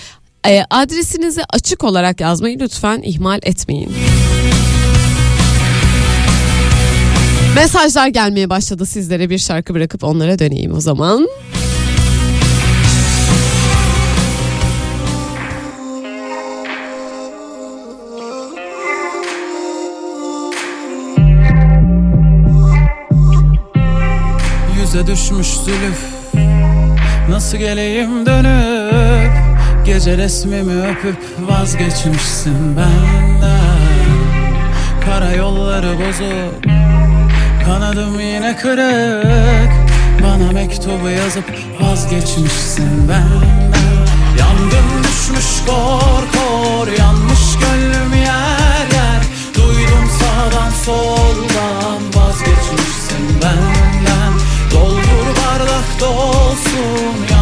[0.47, 3.91] e, adresinizi açık olarak yazmayı lütfen ihmal etmeyin.
[7.57, 8.85] Mesajlar gelmeye başladı.
[8.85, 11.27] Sizlere bir şarkı bırakıp onlara döneyim o zaman.
[24.81, 26.05] Yüze düşmüş zülüf.
[27.29, 29.33] Nasıl geleyim dönüp?
[29.85, 31.17] Gece resmimi öpüp
[31.49, 33.67] vazgeçmişsin benden.
[35.05, 36.96] Kara yolları bozuk
[37.67, 39.71] Kanadım yine kırık.
[40.23, 41.43] Bana mektubu yazıp
[41.81, 44.07] vazgeçmişsin benden.
[44.39, 49.21] Yangın düşmüş kor kor Yanmış gönlüm yer yer.
[49.55, 54.33] Duydum sağdan soldan Vazgeçmişsin benden.
[54.71, 57.36] Doldur bardak dolsun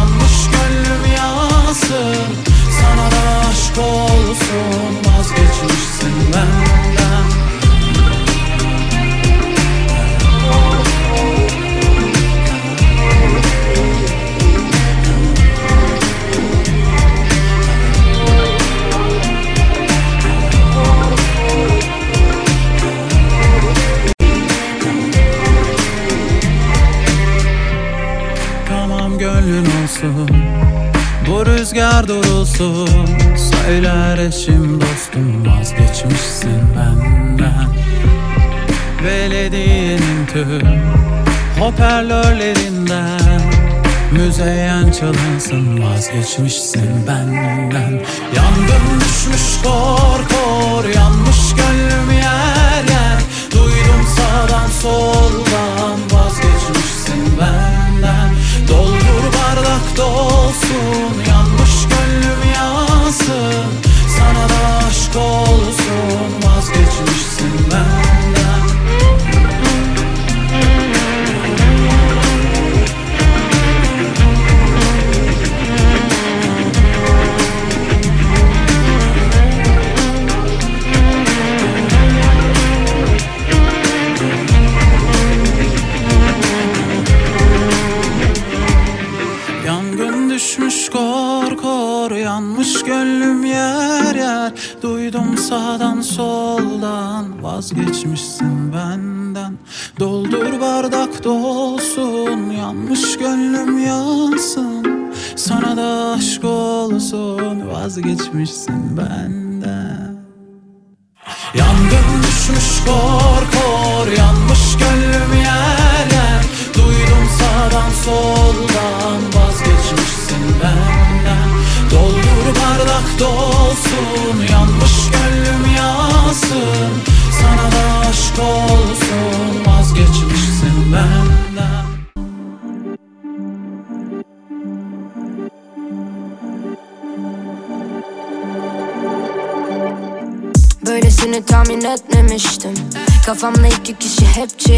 [45.56, 48.00] çalınsın Vazgeçmişsin benden
[48.36, 50.35] Yangın düşmüş kor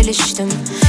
[0.08, 0.48] hep çeliştim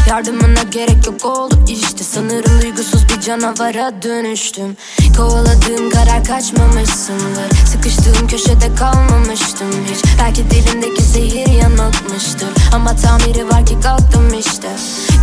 [0.10, 2.04] Yardımına gerek yok oldu işte.
[2.04, 4.78] Sanırım duygusuz bir canavara dönüştüm.
[5.18, 7.66] Kovaladığım karar kaçmamışsındır.
[7.66, 10.00] Sıkıştığım köşede kalmamıştım hiç.
[10.20, 12.50] Belki dilimdeki zehir yanıltmıştır.
[12.74, 14.68] Ama tamiri var ki kalktım işte.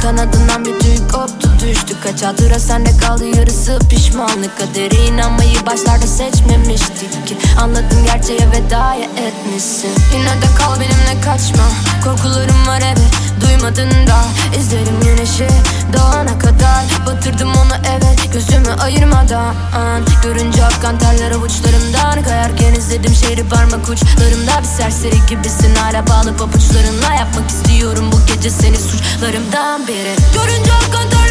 [0.03, 1.97] Kanadından bir tüy koptu düştü.
[2.03, 4.59] Kaç hatıra sende kaldı yarısı pişmanlık.
[4.59, 7.37] Kadere inanmayı başlarda seçmemiştik ki.
[7.61, 9.91] Anladım gerçeğe vedaya etmişsin.
[10.15, 11.65] Yine de kal benimle kaçma.
[12.05, 12.56] Korkularım
[13.67, 14.25] olmadığında
[14.59, 15.49] izlerim güneşi.
[15.93, 19.55] Doğana kadar Batırdım onu evet gözümü ayırmadan.
[20.23, 25.75] Görünce akkan terler avuçlarımdan Kayarken izledim şehri parmak uçlarımda Bir serseri gibisin.
[25.75, 31.26] Hala bağlı papuçlarınla Yapmak istiyorum bu gece seni suçlarımdan biri Görünce akkan terler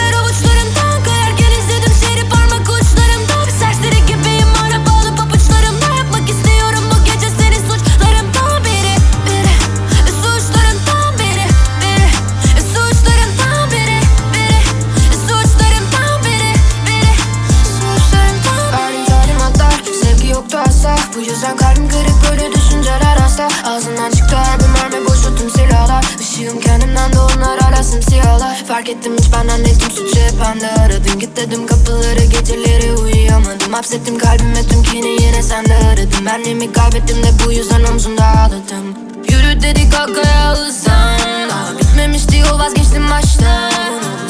[21.36, 23.48] yüzden kalbim kırık böyle düşünceler hasta.
[23.66, 26.06] Ağzından çıktı her bir mermi boşu tüm silahlar.
[26.22, 31.20] Işığım kendimden de onlar hala simsiyahlar Fark ettim hiç benden değildim suçu hep bende aradın
[31.20, 33.74] Git dedim kapıları geceleri uyuyamadım.
[33.74, 38.86] Hapsettim kalbime tüm kini yine sende aradım Benliğimi kaybettim de bu yüzden omzumda ağladım.
[39.30, 43.72] Yürü dedik arkaya hızlan Daha bitmemişti yol vazgeçtim baştan.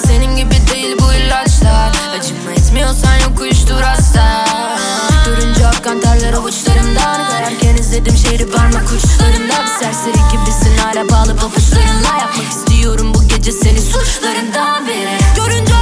[0.08, 1.92] Senin gibi değil bu ilaçlar.
[2.20, 4.45] Acıma etmiyorsan yok uyuştur hasta
[5.86, 7.30] Terler avuçlarımdan.
[7.30, 13.52] Kayarken izledim şehri parmak uçlarımda Bir serseri gibisin hala bağlı papuçlarınla Yapmak istiyorum bu gece
[13.52, 15.74] seni suçlarından biri Görünce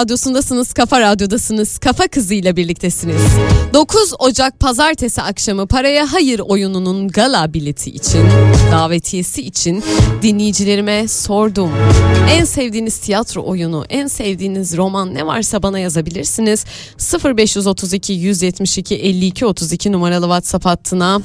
[0.00, 3.22] radyosundasınız, kafa radyodasınız, kafa kızıyla birliktesiniz.
[3.74, 8.26] 9 Ocak pazartesi akşamı Paraya Hayır oyununun gala bileti için,
[8.72, 9.84] davetiyesi için
[10.22, 11.70] dinleyicilerime sordum.
[12.30, 16.64] En sevdiğiniz tiyatro oyunu, en sevdiğiniz roman ne varsa bana yazabilirsiniz.
[17.24, 21.20] 0532 172 52 32 numaralı WhatsApp hattına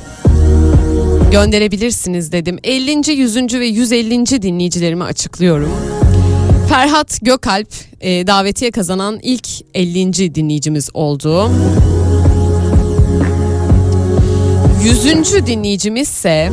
[1.31, 2.59] gönderebilirsiniz dedim.
[2.63, 3.11] 50.
[3.11, 3.35] 100.
[3.35, 4.41] ve 150.
[4.41, 6.04] dinleyicilerimi açıklıyorum.
[6.69, 7.67] Ferhat Gökalp
[8.01, 10.35] e, davetiye kazanan ilk 50.
[10.35, 11.51] dinleyicimiz oldu.
[14.83, 15.45] 100.
[15.47, 16.51] dinleyicimiz ise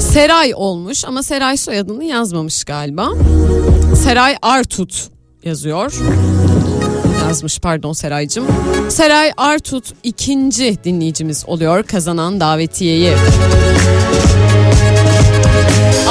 [0.00, 3.08] Seray olmuş ama Seray soyadını yazmamış galiba.
[4.04, 5.08] Seray Artut
[5.44, 5.94] yazıyor.
[7.28, 8.46] Yazmış pardon Seraycığım.
[8.88, 13.12] Seray Artut ikinci dinleyicimiz oluyor kazanan davetiyeyi.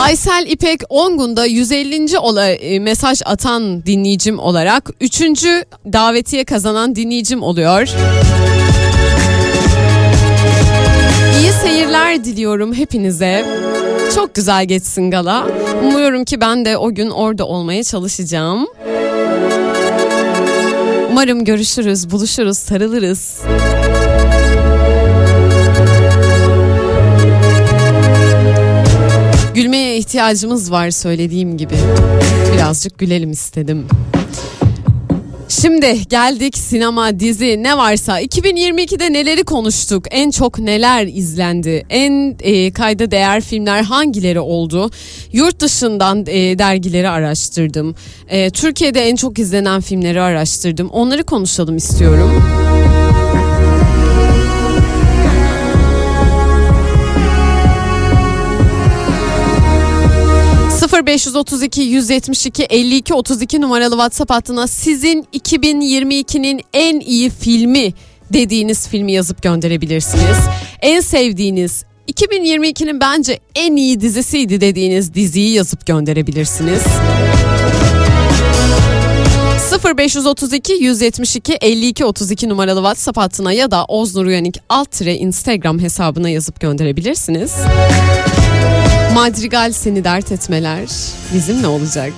[0.02, 2.20] Aysel İpek Ongun'da 150.
[2.20, 5.22] Ola, e, mesaj atan dinleyicim olarak 3.
[5.94, 7.88] davetiye kazanan dinleyicim oluyor.
[11.42, 13.46] İyi seyirler diliyorum hepinize.
[14.16, 15.48] Çok güzel geçsin gala.
[15.84, 18.68] Umuyorum ki ben de o gün orada olmaya çalışacağım.
[21.12, 23.40] Umarım görüşürüz, buluşuruz, sarılırız.
[29.58, 31.74] Gülmeye ihtiyacımız var söylediğim gibi.
[32.54, 33.86] Birazcık gülelim istedim.
[35.50, 40.06] Şimdi geldik sinema, dizi ne varsa 2022'de neleri konuştuk?
[40.12, 41.86] En çok neler izlendi?
[41.90, 44.92] En e, kayda değer filmler hangileri oldu?
[45.34, 47.96] Yurt dışından e, dergileri araştırdım.
[48.30, 50.90] E, Türkiye'de en çok izlenen filmleri araştırdım.
[50.90, 52.44] Onları konuşalım istiyorum.
[61.08, 67.94] 0532 172 52 32 numaralı WhatsApp hattına sizin 2022'nin en iyi filmi
[68.34, 70.38] dediğiniz filmi yazıp gönderebilirsiniz.
[70.82, 76.84] En sevdiğiniz 2022'nin bence en iyi dizisiydi dediğiniz diziyi yazıp gönderebilirsiniz.
[79.84, 86.30] 0532 172 52 32 numaralı WhatsApp hattına ya da Oznur Uyanık alt tire Instagram hesabına
[86.30, 87.54] yazıp gönderebilirsiniz.
[89.14, 90.90] Madrigal seni dert etmeler
[91.34, 92.14] bizim ne olacak?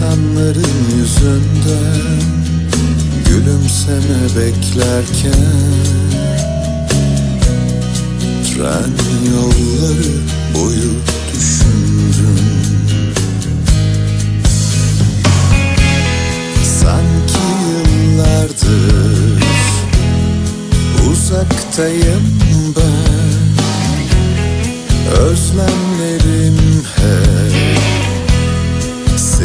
[0.00, 2.20] İnsanların yüzünden
[3.28, 5.44] Gülümseme beklerken
[8.44, 8.92] Tren
[9.32, 10.12] yolları
[10.54, 10.92] boyu
[11.32, 12.40] düşündüm
[16.80, 19.42] Sanki yıllardır
[21.12, 22.24] uzaktayım
[22.76, 23.20] ben.
[25.20, 26.58] Özlemlerim
[26.96, 27.29] hep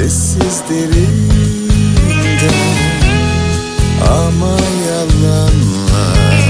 [0.10, 2.52] sessiz derinde
[4.10, 6.44] Ama yalanlar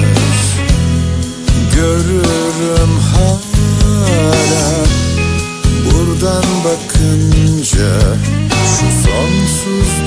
[1.76, 3.46] görürüm hala.
[5.86, 7.92] Buradan bakınca
[8.66, 10.05] şu sonsuz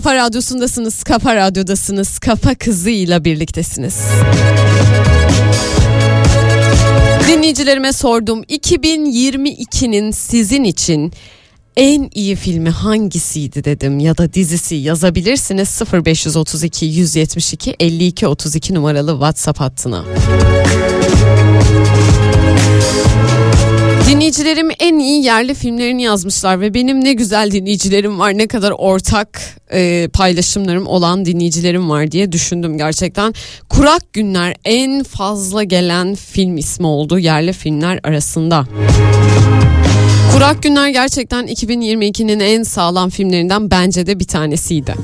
[0.00, 3.96] kafa radyosundasınız, kafa radyodasınız, kafa kızıyla birliktesiniz.
[7.28, 11.12] Dinleyicilerime sordum 2022'nin sizin için
[11.76, 19.60] en iyi filmi hangisiydi dedim ya da dizisi yazabilirsiniz 0532 172 52 32 numaralı WhatsApp
[19.60, 20.04] hattına.
[24.10, 29.40] Dinleyicilerim en iyi yerli filmlerini yazmışlar ve benim ne güzel dinleyicilerim var ne kadar ortak
[29.72, 33.34] e, paylaşımlarım olan dinleyicilerim var diye düşündüm gerçekten.
[33.68, 38.64] Kurak Günler en fazla gelen film ismi oldu yerli filmler arasında.
[40.32, 44.94] Kurak Günler gerçekten 2022'nin en sağlam filmlerinden bence de bir tanesiydi.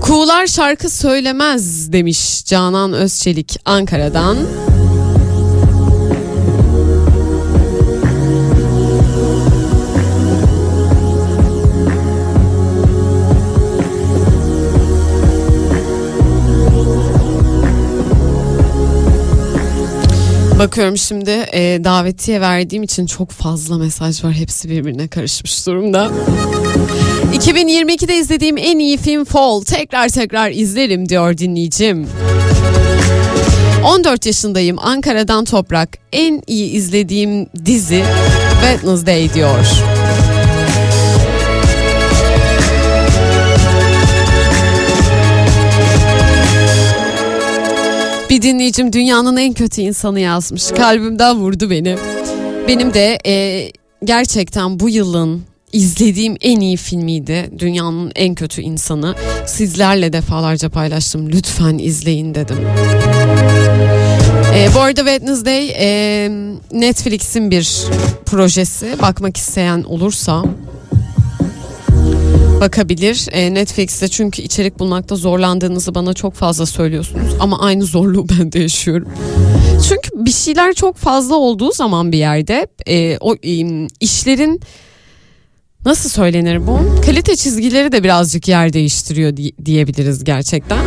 [0.00, 4.36] Kuğular şarkı söylemez demiş Canan Özçelik Ankara'dan.
[20.62, 24.32] Bakıyorum şimdi e, davetiye verdiğim için çok fazla mesaj var.
[24.32, 26.10] Hepsi birbirine karışmış durumda.
[27.32, 29.60] 2022'de izlediğim en iyi film Fall.
[29.62, 32.06] Tekrar tekrar izlerim diyor dinleyicim.
[33.84, 34.78] 14 yaşındayım.
[34.78, 35.98] Ankara'dan Toprak.
[36.12, 38.04] En iyi izlediğim dizi
[38.60, 39.66] Wednesday diyor.
[48.42, 50.70] Bir dinleyicim dünyanın en kötü insanı yazmış.
[50.70, 51.96] Kalbimden vurdu beni.
[52.68, 53.66] Benim de e,
[54.04, 57.50] gerçekten bu yılın izlediğim en iyi filmiydi.
[57.58, 59.14] Dünyanın en kötü insanı.
[59.46, 61.32] Sizlerle defalarca paylaştım.
[61.32, 62.56] Lütfen izleyin dedim.
[64.54, 66.28] E, bu arada Wednesday e,
[66.72, 67.84] Netflix'in bir
[68.26, 68.96] projesi.
[69.02, 70.44] Bakmak isteyen olursa
[72.60, 73.26] bakabilir.
[73.32, 77.34] E, Netflix'te çünkü içerik bulmakta zorlandığınızı bana çok fazla söylüyorsunuz.
[77.40, 79.08] Ama aynı zorluğu ben de yaşıyorum.
[79.88, 83.34] Çünkü bir şeyler çok fazla olduğu zaman bir yerde e, o
[84.00, 84.60] işlerin
[85.84, 86.78] nasıl söylenir bu?
[87.06, 90.78] Kalite çizgileri de birazcık yer değiştiriyor di- diyebiliriz gerçekten.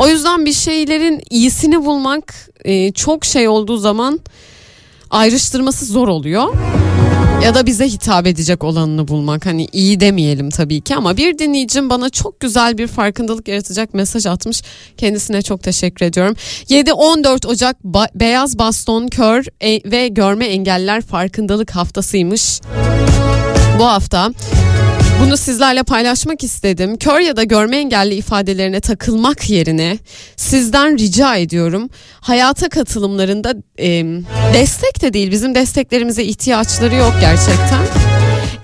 [0.00, 2.34] O yüzden bir şeylerin iyisini bulmak
[2.64, 4.20] e, çok şey olduğu zaman
[5.10, 6.54] ayrıştırması zor oluyor.
[7.44, 9.46] Ya da bize hitap edecek olanını bulmak.
[9.46, 14.26] Hani iyi demeyelim tabii ki ama bir dinleyicim bana çok güzel bir farkındalık yaratacak mesaj
[14.26, 14.62] atmış.
[14.96, 16.36] Kendisine çok teşekkür ediyorum.
[16.68, 22.60] 7-14 Ocak Ba- Beyaz Baston Kör e- ve Görme Engeller Farkındalık Haftasıymış.
[23.78, 24.30] Bu hafta
[25.20, 26.96] bunu sizlerle paylaşmak istedim.
[26.96, 29.98] Kör ya da görme engelli ifadelerine takılmak yerine
[30.36, 31.88] sizden rica ediyorum.
[32.20, 34.04] Hayata katılımlarında e,
[34.54, 38.09] destek de değil bizim desteklerimize ihtiyaçları yok gerçekten.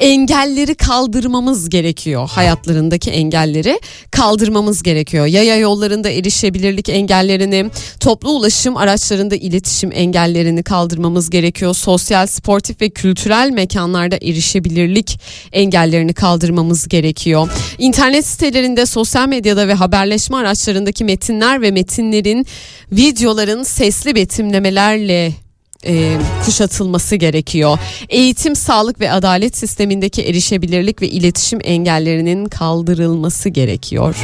[0.01, 2.28] Engelleri kaldırmamız gerekiyor.
[2.28, 3.80] Hayatlarındaki engelleri
[4.11, 5.26] kaldırmamız gerekiyor.
[5.26, 7.70] Yaya yollarında erişebilirlik engellerini,
[8.01, 11.74] toplu ulaşım araçlarında iletişim engellerini kaldırmamız gerekiyor.
[11.74, 15.20] Sosyal, sportif ve kültürel mekanlarda erişebilirlik
[15.53, 17.49] engellerini kaldırmamız gerekiyor.
[17.78, 22.47] İnternet sitelerinde, sosyal medyada ve haberleşme araçlarındaki metinler ve metinlerin,
[22.92, 25.45] videoların sesli betimlemelerle
[25.85, 27.79] e, kuşatılması gerekiyor.
[28.09, 34.16] Eğitim, sağlık ve adalet sistemindeki erişebilirlik ve iletişim engellerinin kaldırılması gerekiyor.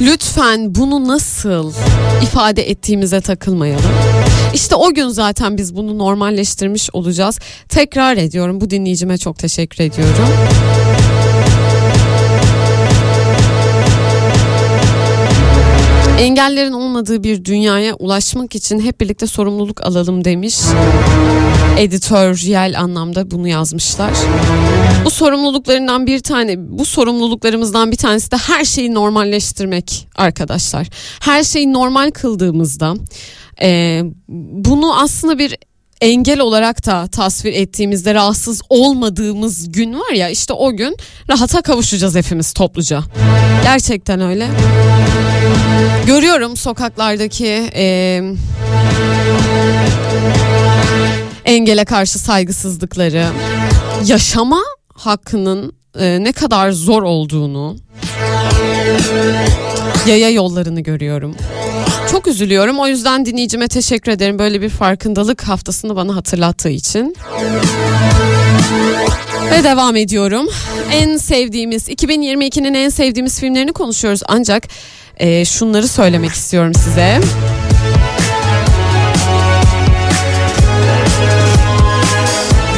[0.00, 1.72] Lütfen bunu nasıl
[2.22, 3.90] ifade ettiğimize takılmayalım.
[4.54, 7.38] İşte o gün zaten biz bunu normalleştirmiş olacağız.
[7.68, 10.28] Tekrar ediyorum bu dinleyicime çok teşekkür ediyorum.
[16.18, 20.58] Engellerin olmadığı bir dünyaya ulaşmak için hep birlikte sorumluluk alalım demiş.
[21.78, 24.10] Editoryal anlamda bunu yazmışlar.
[25.04, 30.86] Bu sorumluluklarından bir tane, bu sorumluluklarımızdan bir tanesi de her şeyi normalleştirmek arkadaşlar.
[31.20, 32.94] Her şeyi normal kıldığımızda
[33.62, 35.56] e, bunu aslında bir
[36.04, 40.96] engel olarak da tasvir ettiğimizde rahatsız olmadığımız gün var ya işte o gün
[41.30, 43.02] rahata kavuşacağız hepimiz topluca.
[43.62, 44.48] Gerçekten öyle.
[46.06, 48.20] Görüyorum sokaklardaki e,
[51.44, 53.26] engele karşı saygısızlıkları,
[54.04, 54.60] yaşama
[54.94, 57.76] hakkının e, ne kadar zor olduğunu,
[60.06, 61.36] yaya yollarını görüyorum.
[62.10, 62.78] Çok üzülüyorum.
[62.78, 67.16] O yüzden dinleyicime teşekkür ederim böyle bir farkındalık haftasını bana hatırlattığı için.
[69.50, 70.46] Ve devam ediyorum.
[70.92, 74.68] En sevdiğimiz 2022'nin en sevdiğimiz filmlerini konuşuyoruz ancak
[75.16, 77.20] e, şunları söylemek istiyorum size.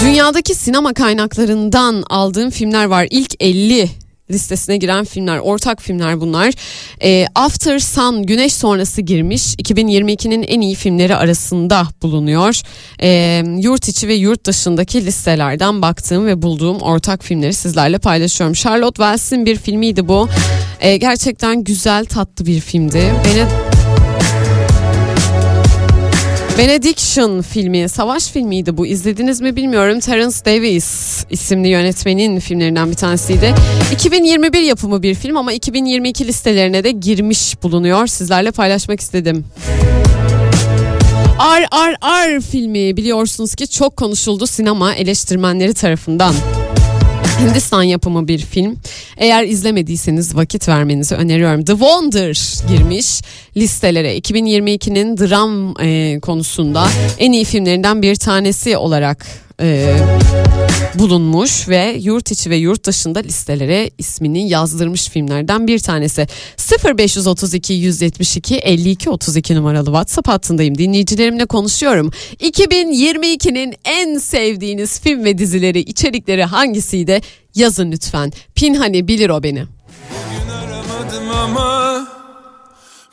[0.01, 3.07] Dünyadaki sinema kaynaklarından aldığım filmler var.
[3.11, 3.89] İlk 50
[4.31, 6.53] listesine giren filmler, ortak filmler bunlar.
[7.03, 9.55] E, After Sun, Güneş Sonrası girmiş.
[9.55, 12.61] 2022'nin en iyi filmleri arasında bulunuyor.
[13.03, 18.55] E, yurt içi ve yurt dışındaki listelerden baktığım ve bulduğum ortak filmleri sizlerle paylaşıyorum.
[18.55, 20.29] Charlotte Wells'in bir filmiydi bu.
[20.81, 23.15] E, gerçekten güzel, tatlı bir filmdi.
[23.25, 23.66] Beni
[26.59, 28.87] Benediction filmi, savaş filmiydi bu.
[28.87, 30.01] İzlediniz mi bilmiyorum.
[30.01, 33.55] Terence Davis isimli yönetmenin filmlerinden bir tanesiydi.
[33.93, 38.07] 2021 yapımı bir film ama 2022 listelerine de girmiş bulunuyor.
[38.07, 39.45] Sizlerle paylaşmak istedim.
[41.39, 46.35] RRR filmi biliyorsunuz ki çok konuşuldu sinema eleştirmenleri tarafından.
[47.41, 48.77] Hindistan yapımı bir film.
[49.17, 51.65] Eğer izlemediyseniz vakit vermenizi öneriyorum.
[51.65, 53.23] The Wonder girmiş
[53.57, 54.19] listelere.
[54.19, 59.27] 2022'nin dram e, konusunda en iyi filmlerinden bir tanesi olarak
[59.61, 59.97] e,
[60.95, 66.27] bulunmuş ve yurt içi ve yurt dışında listelere ismini yazdırmış filmlerden bir tanesi.
[66.99, 70.79] 0532 172 52 32 numaralı WhatsApp hattındayım.
[70.79, 72.11] Dinleyicilerimle konuşuyorum.
[72.41, 77.21] 2022'nin en sevdiğiniz film ve dizileri, içerikleri hangisiydi?
[77.55, 78.33] Yazın lütfen.
[78.55, 79.65] Pinhani bilir o beni.
[80.87, 82.09] Aramadım ama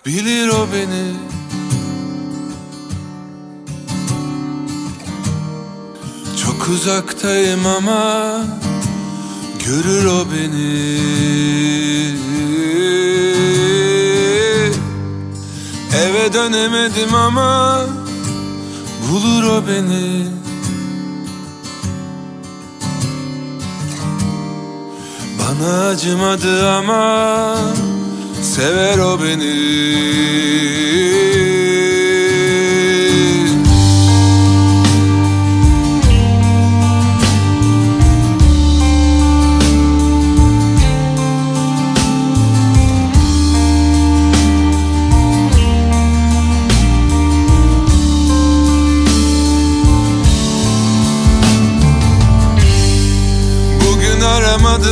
[0.05, 1.13] bilir o beni
[6.63, 8.41] Çok uzaktayım ama
[9.65, 10.97] görür o beni.
[15.95, 17.81] Eve dönemedim ama
[19.09, 20.27] bulur o beni.
[25.39, 27.55] Bana acımadı ama
[28.41, 29.73] sever o beni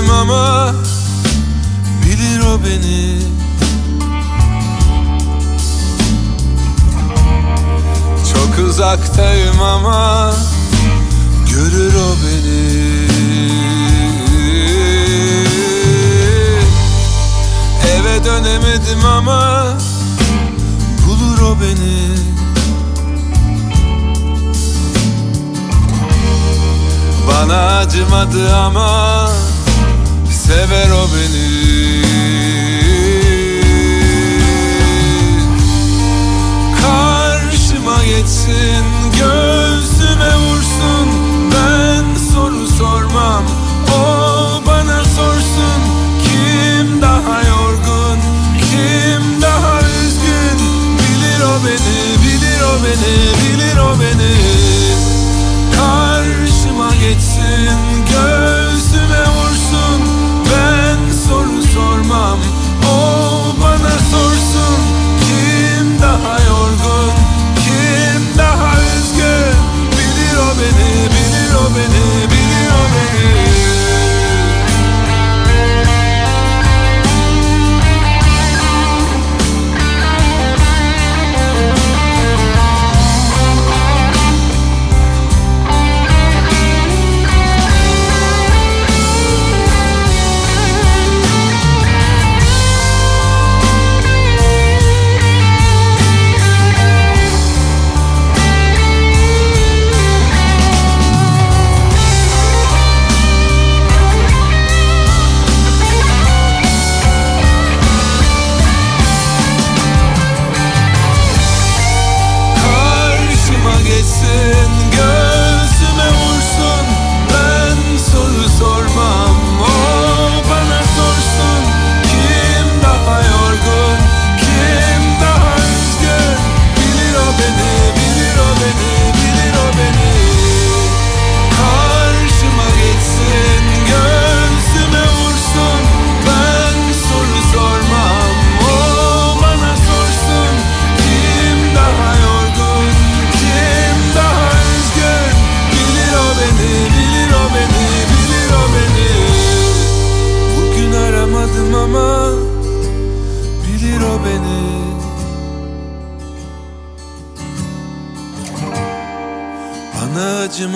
[0.02, 0.74] aramadım ama
[2.06, 3.22] bilir o beni.
[8.34, 10.34] Çok uzaktayım ama
[11.50, 12.82] görür o beni.
[17.92, 19.68] Eve dönemedim ama
[21.08, 22.12] bulur o beni.
[27.28, 29.32] Bana acımadı ama
[30.42, 32.02] sever o beni.
[36.82, 38.86] Karşıma geçsin
[39.20, 41.08] göğsüme vursun.
[41.52, 43.44] Ben soru sormam
[43.94, 45.82] o bana sorsun.
[46.24, 48.20] Kim daha yorgun
[48.58, 50.60] kim daha üzgün?
[51.00, 54.36] Bilir o beni bilir o beni bilir o beni.
[55.76, 57.80] Karşıma geçsin
[58.12, 59.51] göğsüme vursun
[61.74, 62.40] sormam.
[62.92, 64.80] O bana sorsun
[65.20, 67.14] Kim daha yorgun
[67.56, 69.56] kim daha üzgün?
[69.98, 73.41] Bilir o beni bilir o beni bilir o beni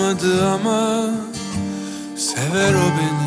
[0.06, 1.10] Acımadı ama
[2.16, 3.26] sever o beni.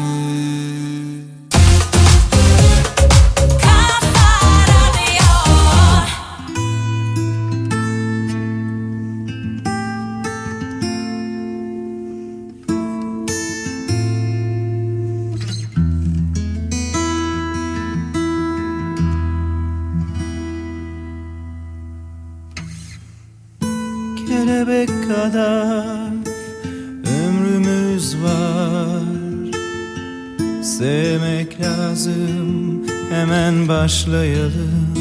[24.28, 26.09] Kelebek kadar
[30.80, 32.82] Sevmek lazım.
[33.10, 34.94] Hemen başlayalım.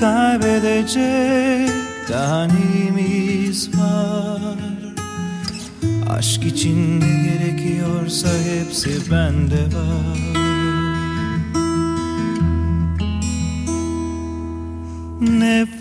[0.00, 1.70] Kaybedecek
[2.08, 4.58] daha neyimiz var.
[6.10, 10.18] Aşk için ne gerekiyorsa hepsi bende var.
[15.20, 15.71] Nefes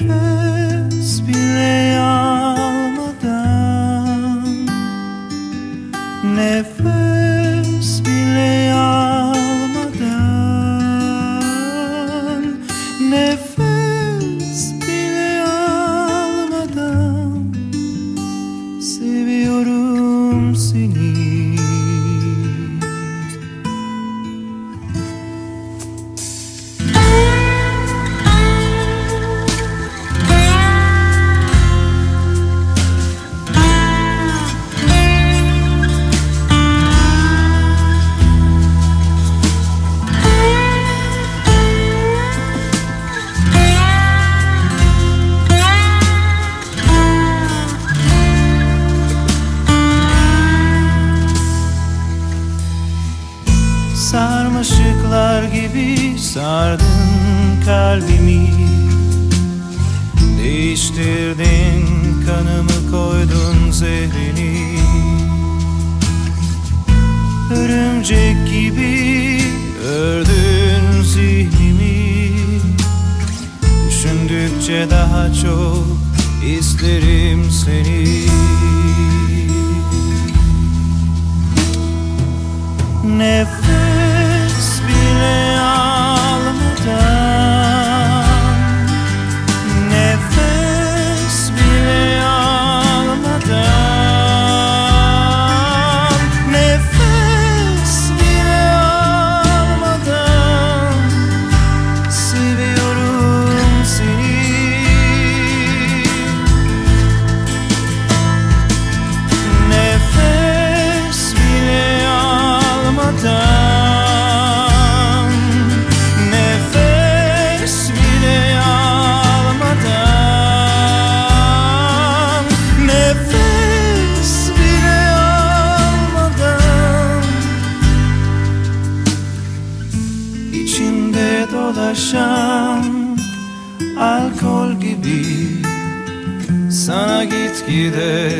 [136.85, 138.31] Sana gitgide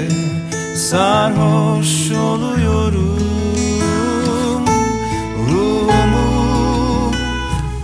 [0.76, 3.20] sarhoş oluyorum.
[5.50, 7.12] Ruhumu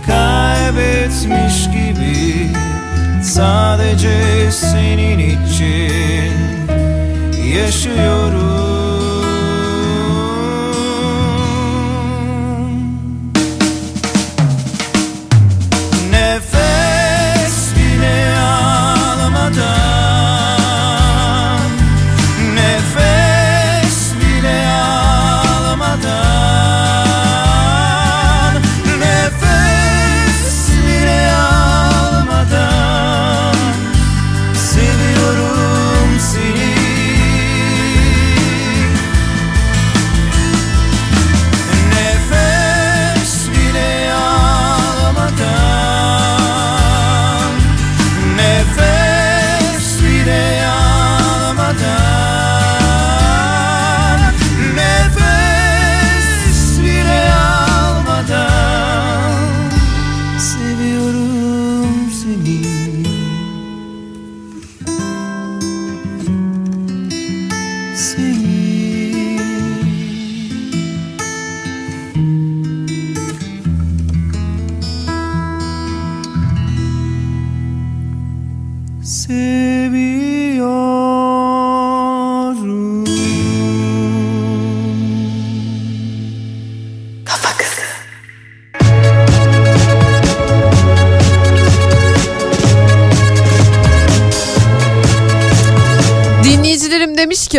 [0.06, 2.50] kaybetmiş gibi
[3.22, 6.32] Sadece senin için
[7.54, 8.77] yaşıyorum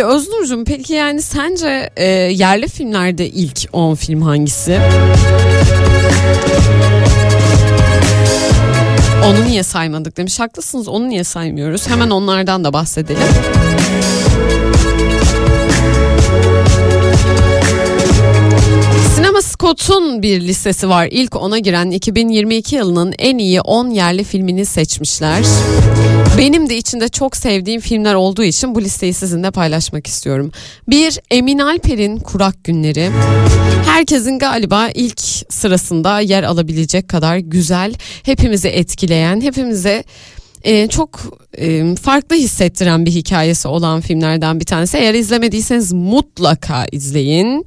[0.00, 4.78] ki Öznur'cum peki yani sence e, yerli filmlerde ilk 10 film hangisi?
[9.24, 10.40] Onu niye saymadık demiş.
[10.40, 11.88] Haklısınız onu niye saymıyoruz?
[11.88, 13.22] Hemen onlardan da bahsedelim.
[19.60, 21.08] Scott'un bir listesi var.
[21.10, 25.44] İlk ona giren 2022 yılının en iyi 10 yerli filmini seçmişler.
[26.38, 30.52] Benim de içinde çok sevdiğim filmler olduğu için bu listeyi sizinle paylaşmak istiyorum.
[30.88, 33.10] Bir Emin Alper'in Kurak Günleri.
[33.86, 40.04] Herkesin galiba ilk sırasında yer alabilecek kadar güzel, hepimizi etkileyen, hepimize
[40.62, 41.20] e, çok
[41.58, 44.98] e, farklı hissettiren bir hikayesi olan filmlerden bir tanesi.
[44.98, 47.66] Eğer izlemediyseniz mutlaka izleyin.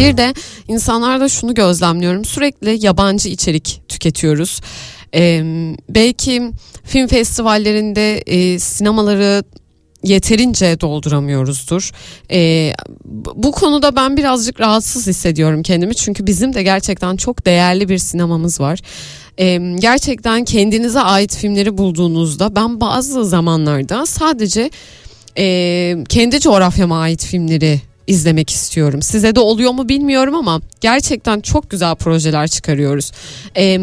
[0.00, 0.34] Bir de
[0.68, 4.60] insanlarda şunu gözlemliyorum sürekli yabancı içerik tüketiyoruz.
[5.14, 5.42] Ee,
[5.88, 6.42] belki
[6.84, 9.44] film festivallerinde e, sinemaları
[10.02, 11.90] yeterince dolduramıyoruzdur.
[12.30, 12.72] Ee,
[13.34, 18.60] bu konuda ben birazcık rahatsız hissediyorum kendimi çünkü bizim de gerçekten çok değerli bir sinemamız
[18.60, 18.78] var.
[19.38, 24.70] Ee, gerçekten kendinize ait filmleri bulduğunuzda ben bazı zamanlarda sadece
[25.38, 29.02] e, kendi coğrafyama ait filmleri izlemek istiyorum.
[29.02, 33.12] Size de oluyor mu bilmiyorum ama gerçekten çok güzel projeler çıkarıyoruz.
[33.56, 33.80] Ee,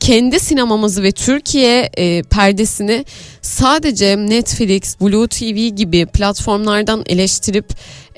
[0.00, 3.04] kendi sinemamızı ve Türkiye e, perdesini
[3.42, 7.66] sadece Netflix, Blue TV gibi platformlardan eleştirip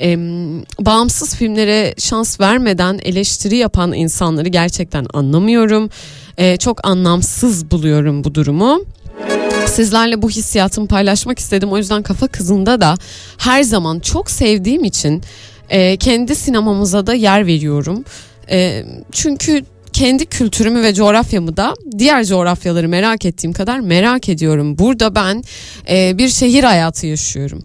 [0.01, 0.17] e,
[0.81, 5.91] bağımsız filmlere şans vermeden eleştiri yapan insanları gerçekten anlamıyorum.
[6.39, 8.85] E, çok anlamsız buluyorum bu durumu.
[9.69, 11.73] Sizlerle bu hissiyatımı paylaşmak istedim.
[11.73, 12.95] O yüzden kafa kızında da
[13.39, 15.23] her zaman çok sevdiğim için
[15.69, 18.05] e, kendi sinemamıza da yer veriyorum.
[18.51, 24.79] E, çünkü kendi kültürümü ve coğrafyamı da diğer coğrafyaları merak ettiğim kadar merak ediyorum.
[24.79, 25.45] Burada ben
[25.91, 27.65] e, bir şehir hayatı yaşıyorum.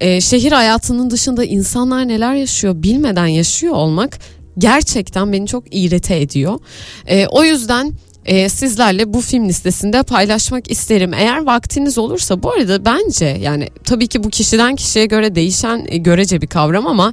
[0.00, 4.18] E, şehir hayatının dışında insanlar neler yaşıyor bilmeden yaşıyor olmak
[4.58, 6.58] gerçekten beni çok iğrete ediyor.
[7.06, 7.92] E, o yüzden
[8.26, 11.14] e, sizlerle bu film listesinde paylaşmak isterim.
[11.14, 15.96] Eğer vaktiniz olursa bu arada bence yani tabii ki bu kişiden kişiye göre değişen e,
[15.96, 17.12] görece bir kavram ama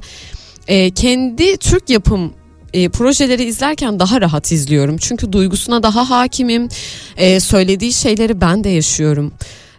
[0.68, 2.32] e, kendi Türk yapım
[2.72, 4.96] e, projeleri izlerken daha rahat izliyorum.
[4.98, 6.68] Çünkü duygusuna daha hakimim.
[7.16, 9.32] E, söylediği şeyleri ben de yaşıyorum.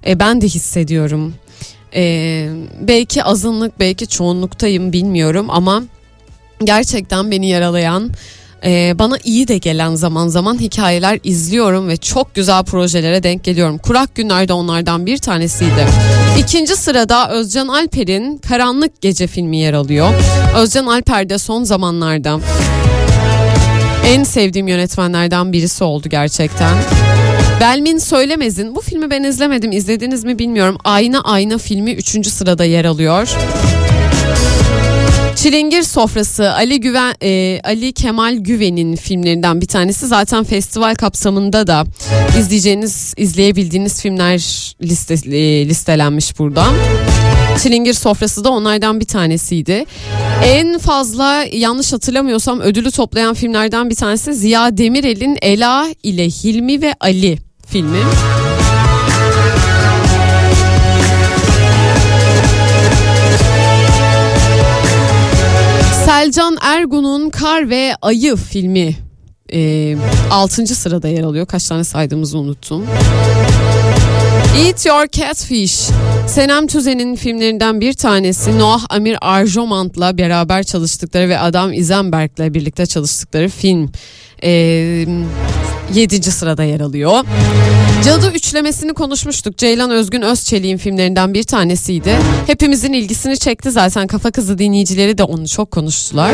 [0.07, 1.33] E, ben de hissediyorum.
[1.95, 2.45] E,
[2.81, 5.83] belki azınlık belki çoğunluktayım bilmiyorum ama
[6.63, 8.11] gerçekten beni yaralayan
[8.65, 13.77] e, bana iyi de gelen zaman zaman hikayeler izliyorum ve çok güzel projelere denk geliyorum.
[13.77, 15.87] Kurak Günler'de onlardan bir tanesiydi.
[16.39, 20.09] İkinci sırada Özcan Alper'in Karanlık Gece filmi yer alıyor.
[20.57, 22.39] Özcan Alper de son zamanlarda
[24.05, 26.77] en sevdiğim yönetmenlerden birisi oldu gerçekten.
[27.61, 30.77] Belmin Söylemez'in bu filmi ben izlemedim izlediniz mi bilmiyorum.
[30.83, 32.27] Ayna Ayna filmi 3.
[32.27, 33.29] sırada yer alıyor.
[35.43, 40.07] Çilingir Sofrası Ali Güven e, Ali Kemal Güven'in filmlerinden bir tanesi.
[40.07, 41.85] Zaten festival kapsamında da
[42.39, 44.35] izleyeceğiniz, izleyebildiğiniz filmler
[44.81, 46.65] liste, e, listelenmiş burada.
[47.63, 49.85] Çilingir Sofrası da onlardan bir tanesiydi.
[50.43, 56.93] En fazla yanlış hatırlamıyorsam ödülü toplayan filmlerden bir tanesi Ziya Demirel'in Ela ile Hilmi ve
[56.99, 57.37] Ali
[57.67, 57.99] filmi.
[66.09, 68.95] Selcan Ergun'un Kar ve Ayı filmi
[69.53, 69.95] e,
[70.31, 70.67] 6.
[70.67, 71.45] sırada yer alıyor.
[71.45, 72.85] Kaç tane saydığımızı unuttum.
[74.57, 75.89] Eat Your Catfish.
[76.27, 83.49] Senem Tüzen'in filmlerinden bir tanesi Noah Amir Arjomant'la beraber çalıştıkları ve Adam Isenberg'le birlikte çalıştıkları
[83.49, 83.91] film.
[84.43, 85.05] Ee,
[85.93, 86.31] 7.
[86.31, 87.25] sırada yer alıyor.
[88.05, 89.57] Cadı üçlemesini konuşmuştuk.
[89.57, 92.17] Ceylan Özgün Özçelik'in filmlerinden bir tanesiydi.
[92.47, 96.31] Hepimizin ilgisini çekti zaten Kafa Kızı dinleyicileri de onu çok konuştular.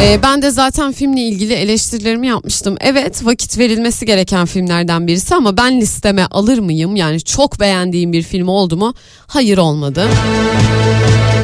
[0.00, 2.76] Ee, ben de zaten filmle ilgili eleştirilerimi yapmıştım.
[2.80, 6.96] Evet vakit verilmesi gereken filmlerden birisi ama ben listeme alır mıyım?
[6.96, 8.94] Yani çok beğendiğim bir film oldu mu?
[9.26, 10.08] Hayır olmadı.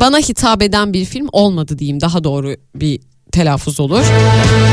[0.00, 3.00] Bana hitap eden bir film olmadı diyeyim daha doğru bir
[3.32, 4.04] telaffuz olur.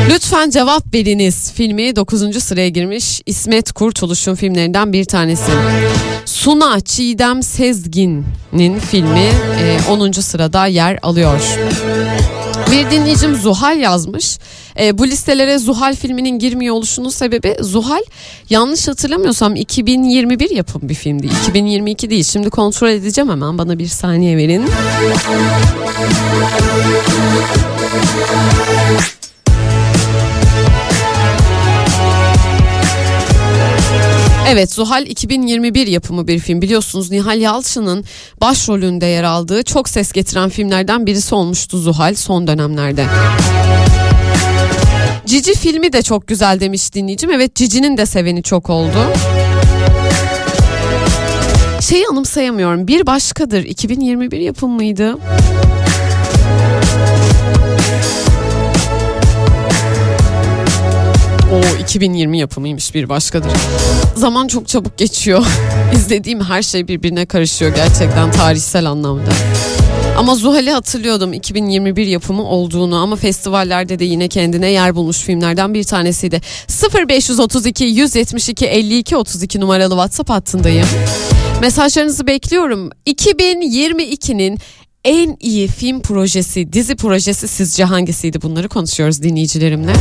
[0.09, 2.43] Lütfen cevap veriniz filmi 9.
[2.43, 5.51] sıraya girmiş İsmet Kurtuluş'un filmlerinden bir tanesi.
[6.25, 9.29] Suna Çiğdem Sezgin'in filmi
[9.89, 10.11] 10.
[10.11, 11.41] sırada yer alıyor.
[12.71, 14.37] Bir dinleyicim Zuhal yazmış.
[14.79, 18.01] E, bu listelere Zuhal filminin girmiyor oluşunun sebebi Zuhal
[18.49, 21.29] yanlış hatırlamıyorsam 2021 yapım bir filmdi.
[21.47, 22.23] 2022 değil.
[22.23, 24.65] Şimdi kontrol edeceğim hemen bana bir saniye verin.
[34.49, 38.05] Evet Zuhal 2021 yapımı bir film biliyorsunuz Nihal Yalçın'ın
[38.41, 43.05] başrolünde yer aldığı çok ses getiren filmlerden birisi olmuştu Zuhal son dönemlerde.
[45.29, 47.31] Cici filmi de çok güzel demiş dinleyicim.
[47.31, 48.97] Evet Cici'nin de seveni çok oldu.
[51.81, 52.87] Şeyi anımsayamıyorum.
[52.87, 53.63] Bir başkadır.
[53.63, 55.17] 2021 yapımıydı.
[61.53, 63.51] O 2020 yapımıymış bir başkadır.
[64.15, 65.45] Zaman çok çabuk geçiyor.
[65.95, 69.31] İzlediğim her şey birbirine karışıyor gerçekten tarihsel anlamda.
[70.19, 75.83] Ama Zuhal'i hatırlıyordum 2021 yapımı olduğunu ama festivallerde de yine kendine yer bulmuş filmlerden bir
[75.83, 76.41] tanesiydi.
[77.07, 80.87] 0532 172 52 32 numaralı WhatsApp hattındayım.
[81.61, 82.89] Mesajlarınızı bekliyorum.
[83.07, 84.57] 2022'nin
[85.05, 88.41] en iyi film projesi, dizi projesi sizce hangisiydi?
[88.41, 89.93] Bunları konuşuyoruz dinleyicilerimle.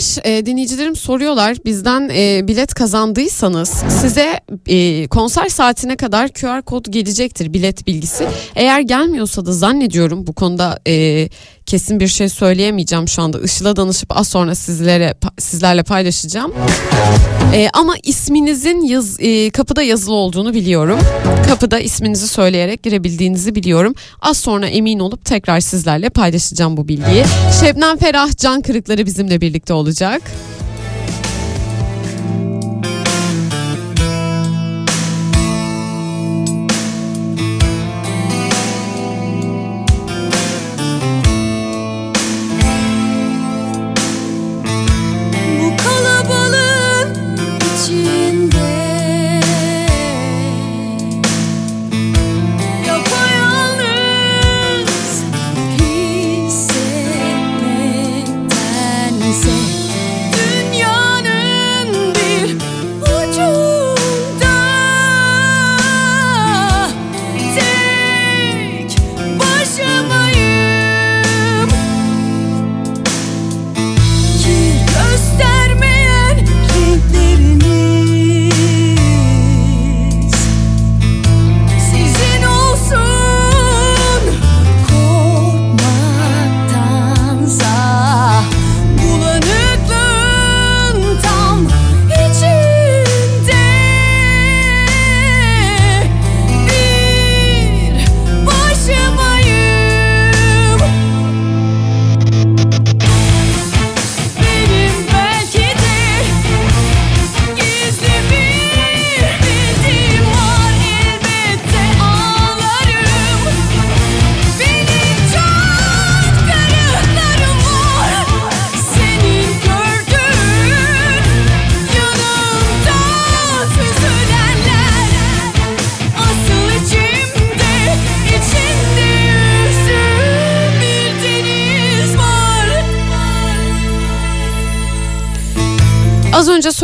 [0.00, 6.86] Eğer e, dinleyicilerim soruyorlar bizden e, bilet kazandıysanız size e, konser saatine kadar QR kod
[6.90, 8.26] gelecektir bilet bilgisi.
[8.54, 11.28] Eğer gelmiyorsa da zannediyorum bu konuda e,
[11.70, 13.40] kesin bir şey söyleyemeyeceğim şu anda.
[13.40, 16.52] Işıl'a danışıp az sonra sizlere sizlerle paylaşacağım.
[17.54, 20.98] E, ama isminizin yaz, e, kapıda yazılı olduğunu biliyorum.
[21.48, 23.94] Kapıda isminizi söyleyerek girebildiğinizi biliyorum.
[24.20, 27.24] Az sonra emin olup tekrar sizlerle paylaşacağım bu bilgiyi.
[27.60, 30.22] Şebnem Ferah Can Kırıkları bizimle birlikte olacak.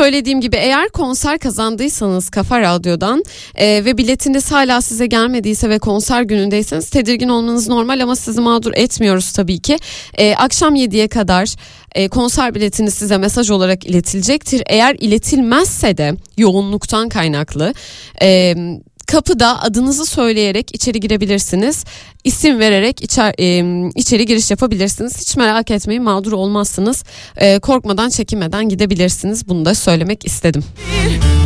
[0.07, 3.24] Söylediğim gibi eğer konser kazandıysanız Kafa Radyo'dan
[3.55, 8.73] e, ve biletiniz hala size gelmediyse ve konser günündeyseniz tedirgin olmanız normal ama sizi mağdur
[8.74, 9.78] etmiyoruz tabii ki.
[10.19, 11.55] E, akşam 7'ye kadar
[11.95, 14.62] e, konser biletiniz size mesaj olarak iletilecektir.
[14.66, 17.74] Eğer iletilmezse de yoğunluktan kaynaklı...
[18.23, 18.55] E,
[19.07, 21.85] Kapıda adınızı söyleyerek içeri girebilirsiniz.
[22.24, 25.19] İsim vererek içer, e, içeri giriş yapabilirsiniz.
[25.20, 27.05] Hiç merak etmeyin mağdur olmazsınız.
[27.37, 29.49] E, korkmadan çekinmeden gidebilirsiniz.
[29.49, 30.65] Bunu da söylemek istedim.
[31.07, 31.45] ucunda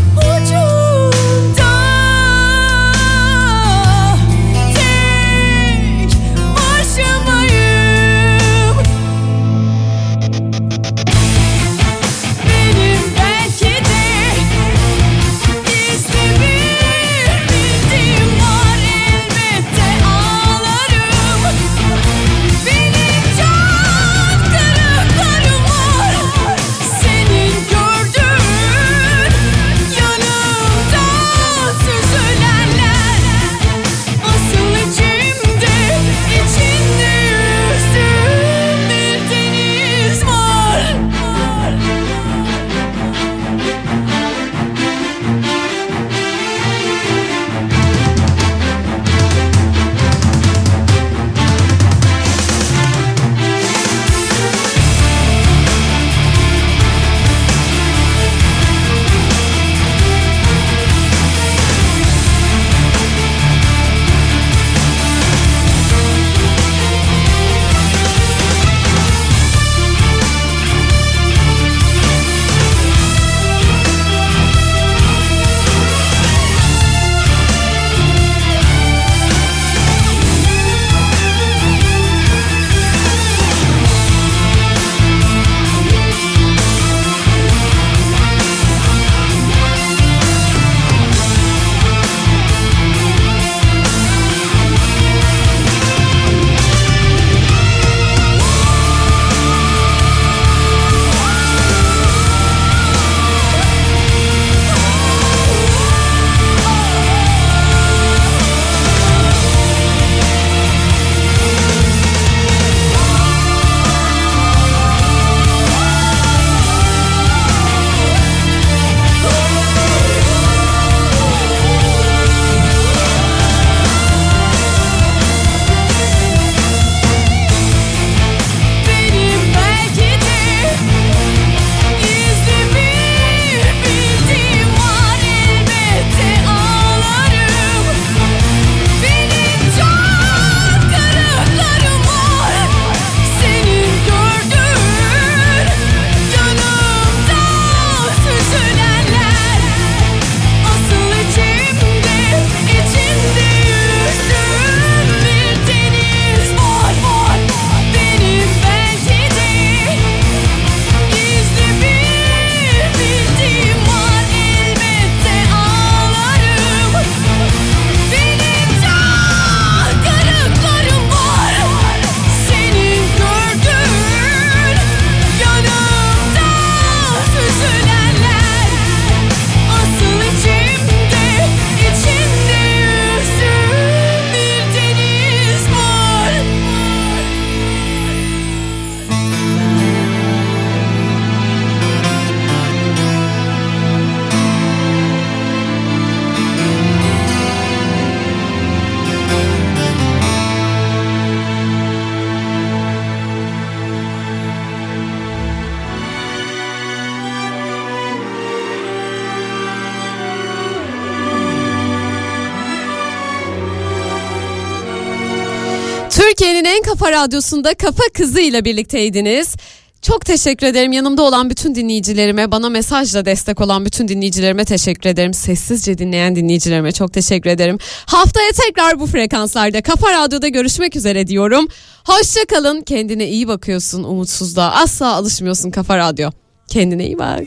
[217.01, 219.57] kafa radyosunda Kafa Kızı ile birlikteydiniz.
[220.03, 220.93] Çok teşekkür ederim.
[220.93, 225.35] Yanımda olan bütün dinleyicilerime, bana mesajla destek olan bütün dinleyicilerime teşekkür ederim.
[225.35, 227.79] Sessizce dinleyen dinleyicilerime çok teşekkür ederim.
[228.07, 231.69] Haftaya tekrar bu frekanslarda Kafa Radyo'da görüşmek üzere diyorum.
[232.05, 232.81] Hoşça kalın.
[232.81, 234.71] Kendine iyi bakıyorsun umutsuzluğa.
[234.71, 236.31] Asla alışmıyorsun Kafa Radyo.
[236.69, 237.41] Kendine iyi bak.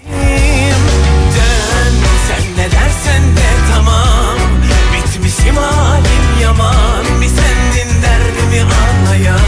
[3.04, 4.38] Sen de tamam
[4.94, 8.70] Bitmişim halim yaman Bir sendin derdimi
[9.14, 9.40] anlayan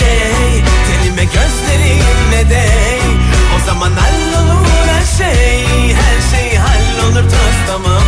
[0.00, 3.00] Dey tenime gözlerinle dey
[3.56, 5.64] O zaman hallolur her şey.
[5.94, 8.02] Her şey hallolur toz tamam.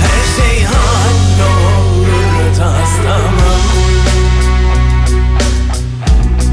[0.00, 3.60] Her şey hallolur toz tamam.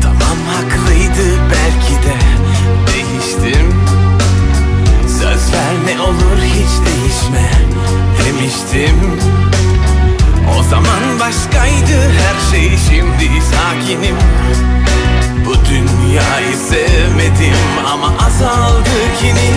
[0.01, 2.17] Tamam haklıydı belki de.
[2.88, 3.73] Değiştim.
[5.07, 7.51] Söz ver ne olur hiç değişme
[8.25, 9.20] demiştim
[11.91, 14.15] başkaydı her şey şimdi sakinim.
[15.45, 17.57] Bu dünyayı sevmedim
[17.93, 18.89] ama azaldı
[19.19, 19.55] kinin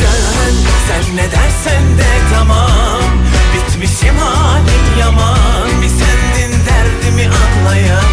[0.00, 0.54] Dön
[0.88, 3.02] sen ne dersen de tamam.
[3.54, 5.82] Bitmişim halim yaman.
[5.82, 8.04] Bir sendin derdimi anlayan.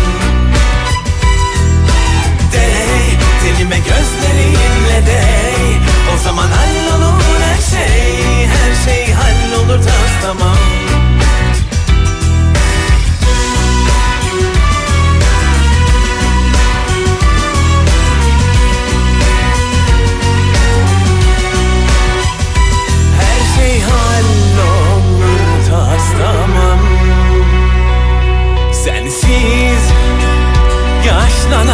[2.54, 5.78] Dey tenime gözlerinle dey
[6.16, 8.48] O zaman hallolur her şey.
[8.48, 10.73] Her şey hallolur tas tamam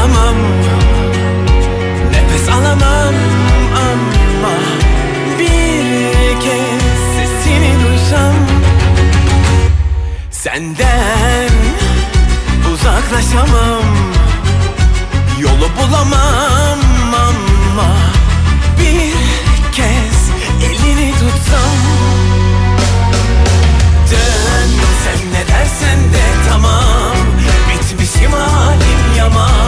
[0.09, 0.35] alamam.
[2.11, 3.15] Nefes alamam
[3.75, 4.55] ama
[5.39, 6.81] Bir kez
[7.15, 8.35] sesini duysam
[10.31, 11.51] Senden
[12.73, 13.83] uzaklaşamam.
[15.39, 16.79] Yolu bulamam
[17.13, 17.89] ama
[18.79, 19.13] Bir
[19.71, 20.19] kez
[20.63, 21.79] elini tutsam.
[24.11, 24.69] Dön
[25.03, 27.15] sen ne dersen de tamam
[27.69, 29.58] Bitmişim halim yaman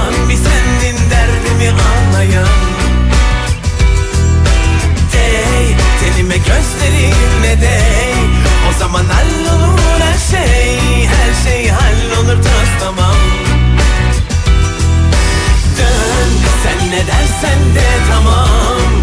[1.61, 2.47] halimi anlayan?
[5.13, 8.13] Dey tenime gözlerine dey
[8.69, 10.77] O zaman hallolur her şey
[11.07, 13.15] Her şey hallolur taslamam
[15.77, 16.29] Dön
[16.63, 19.00] sen ne dersen de tamam.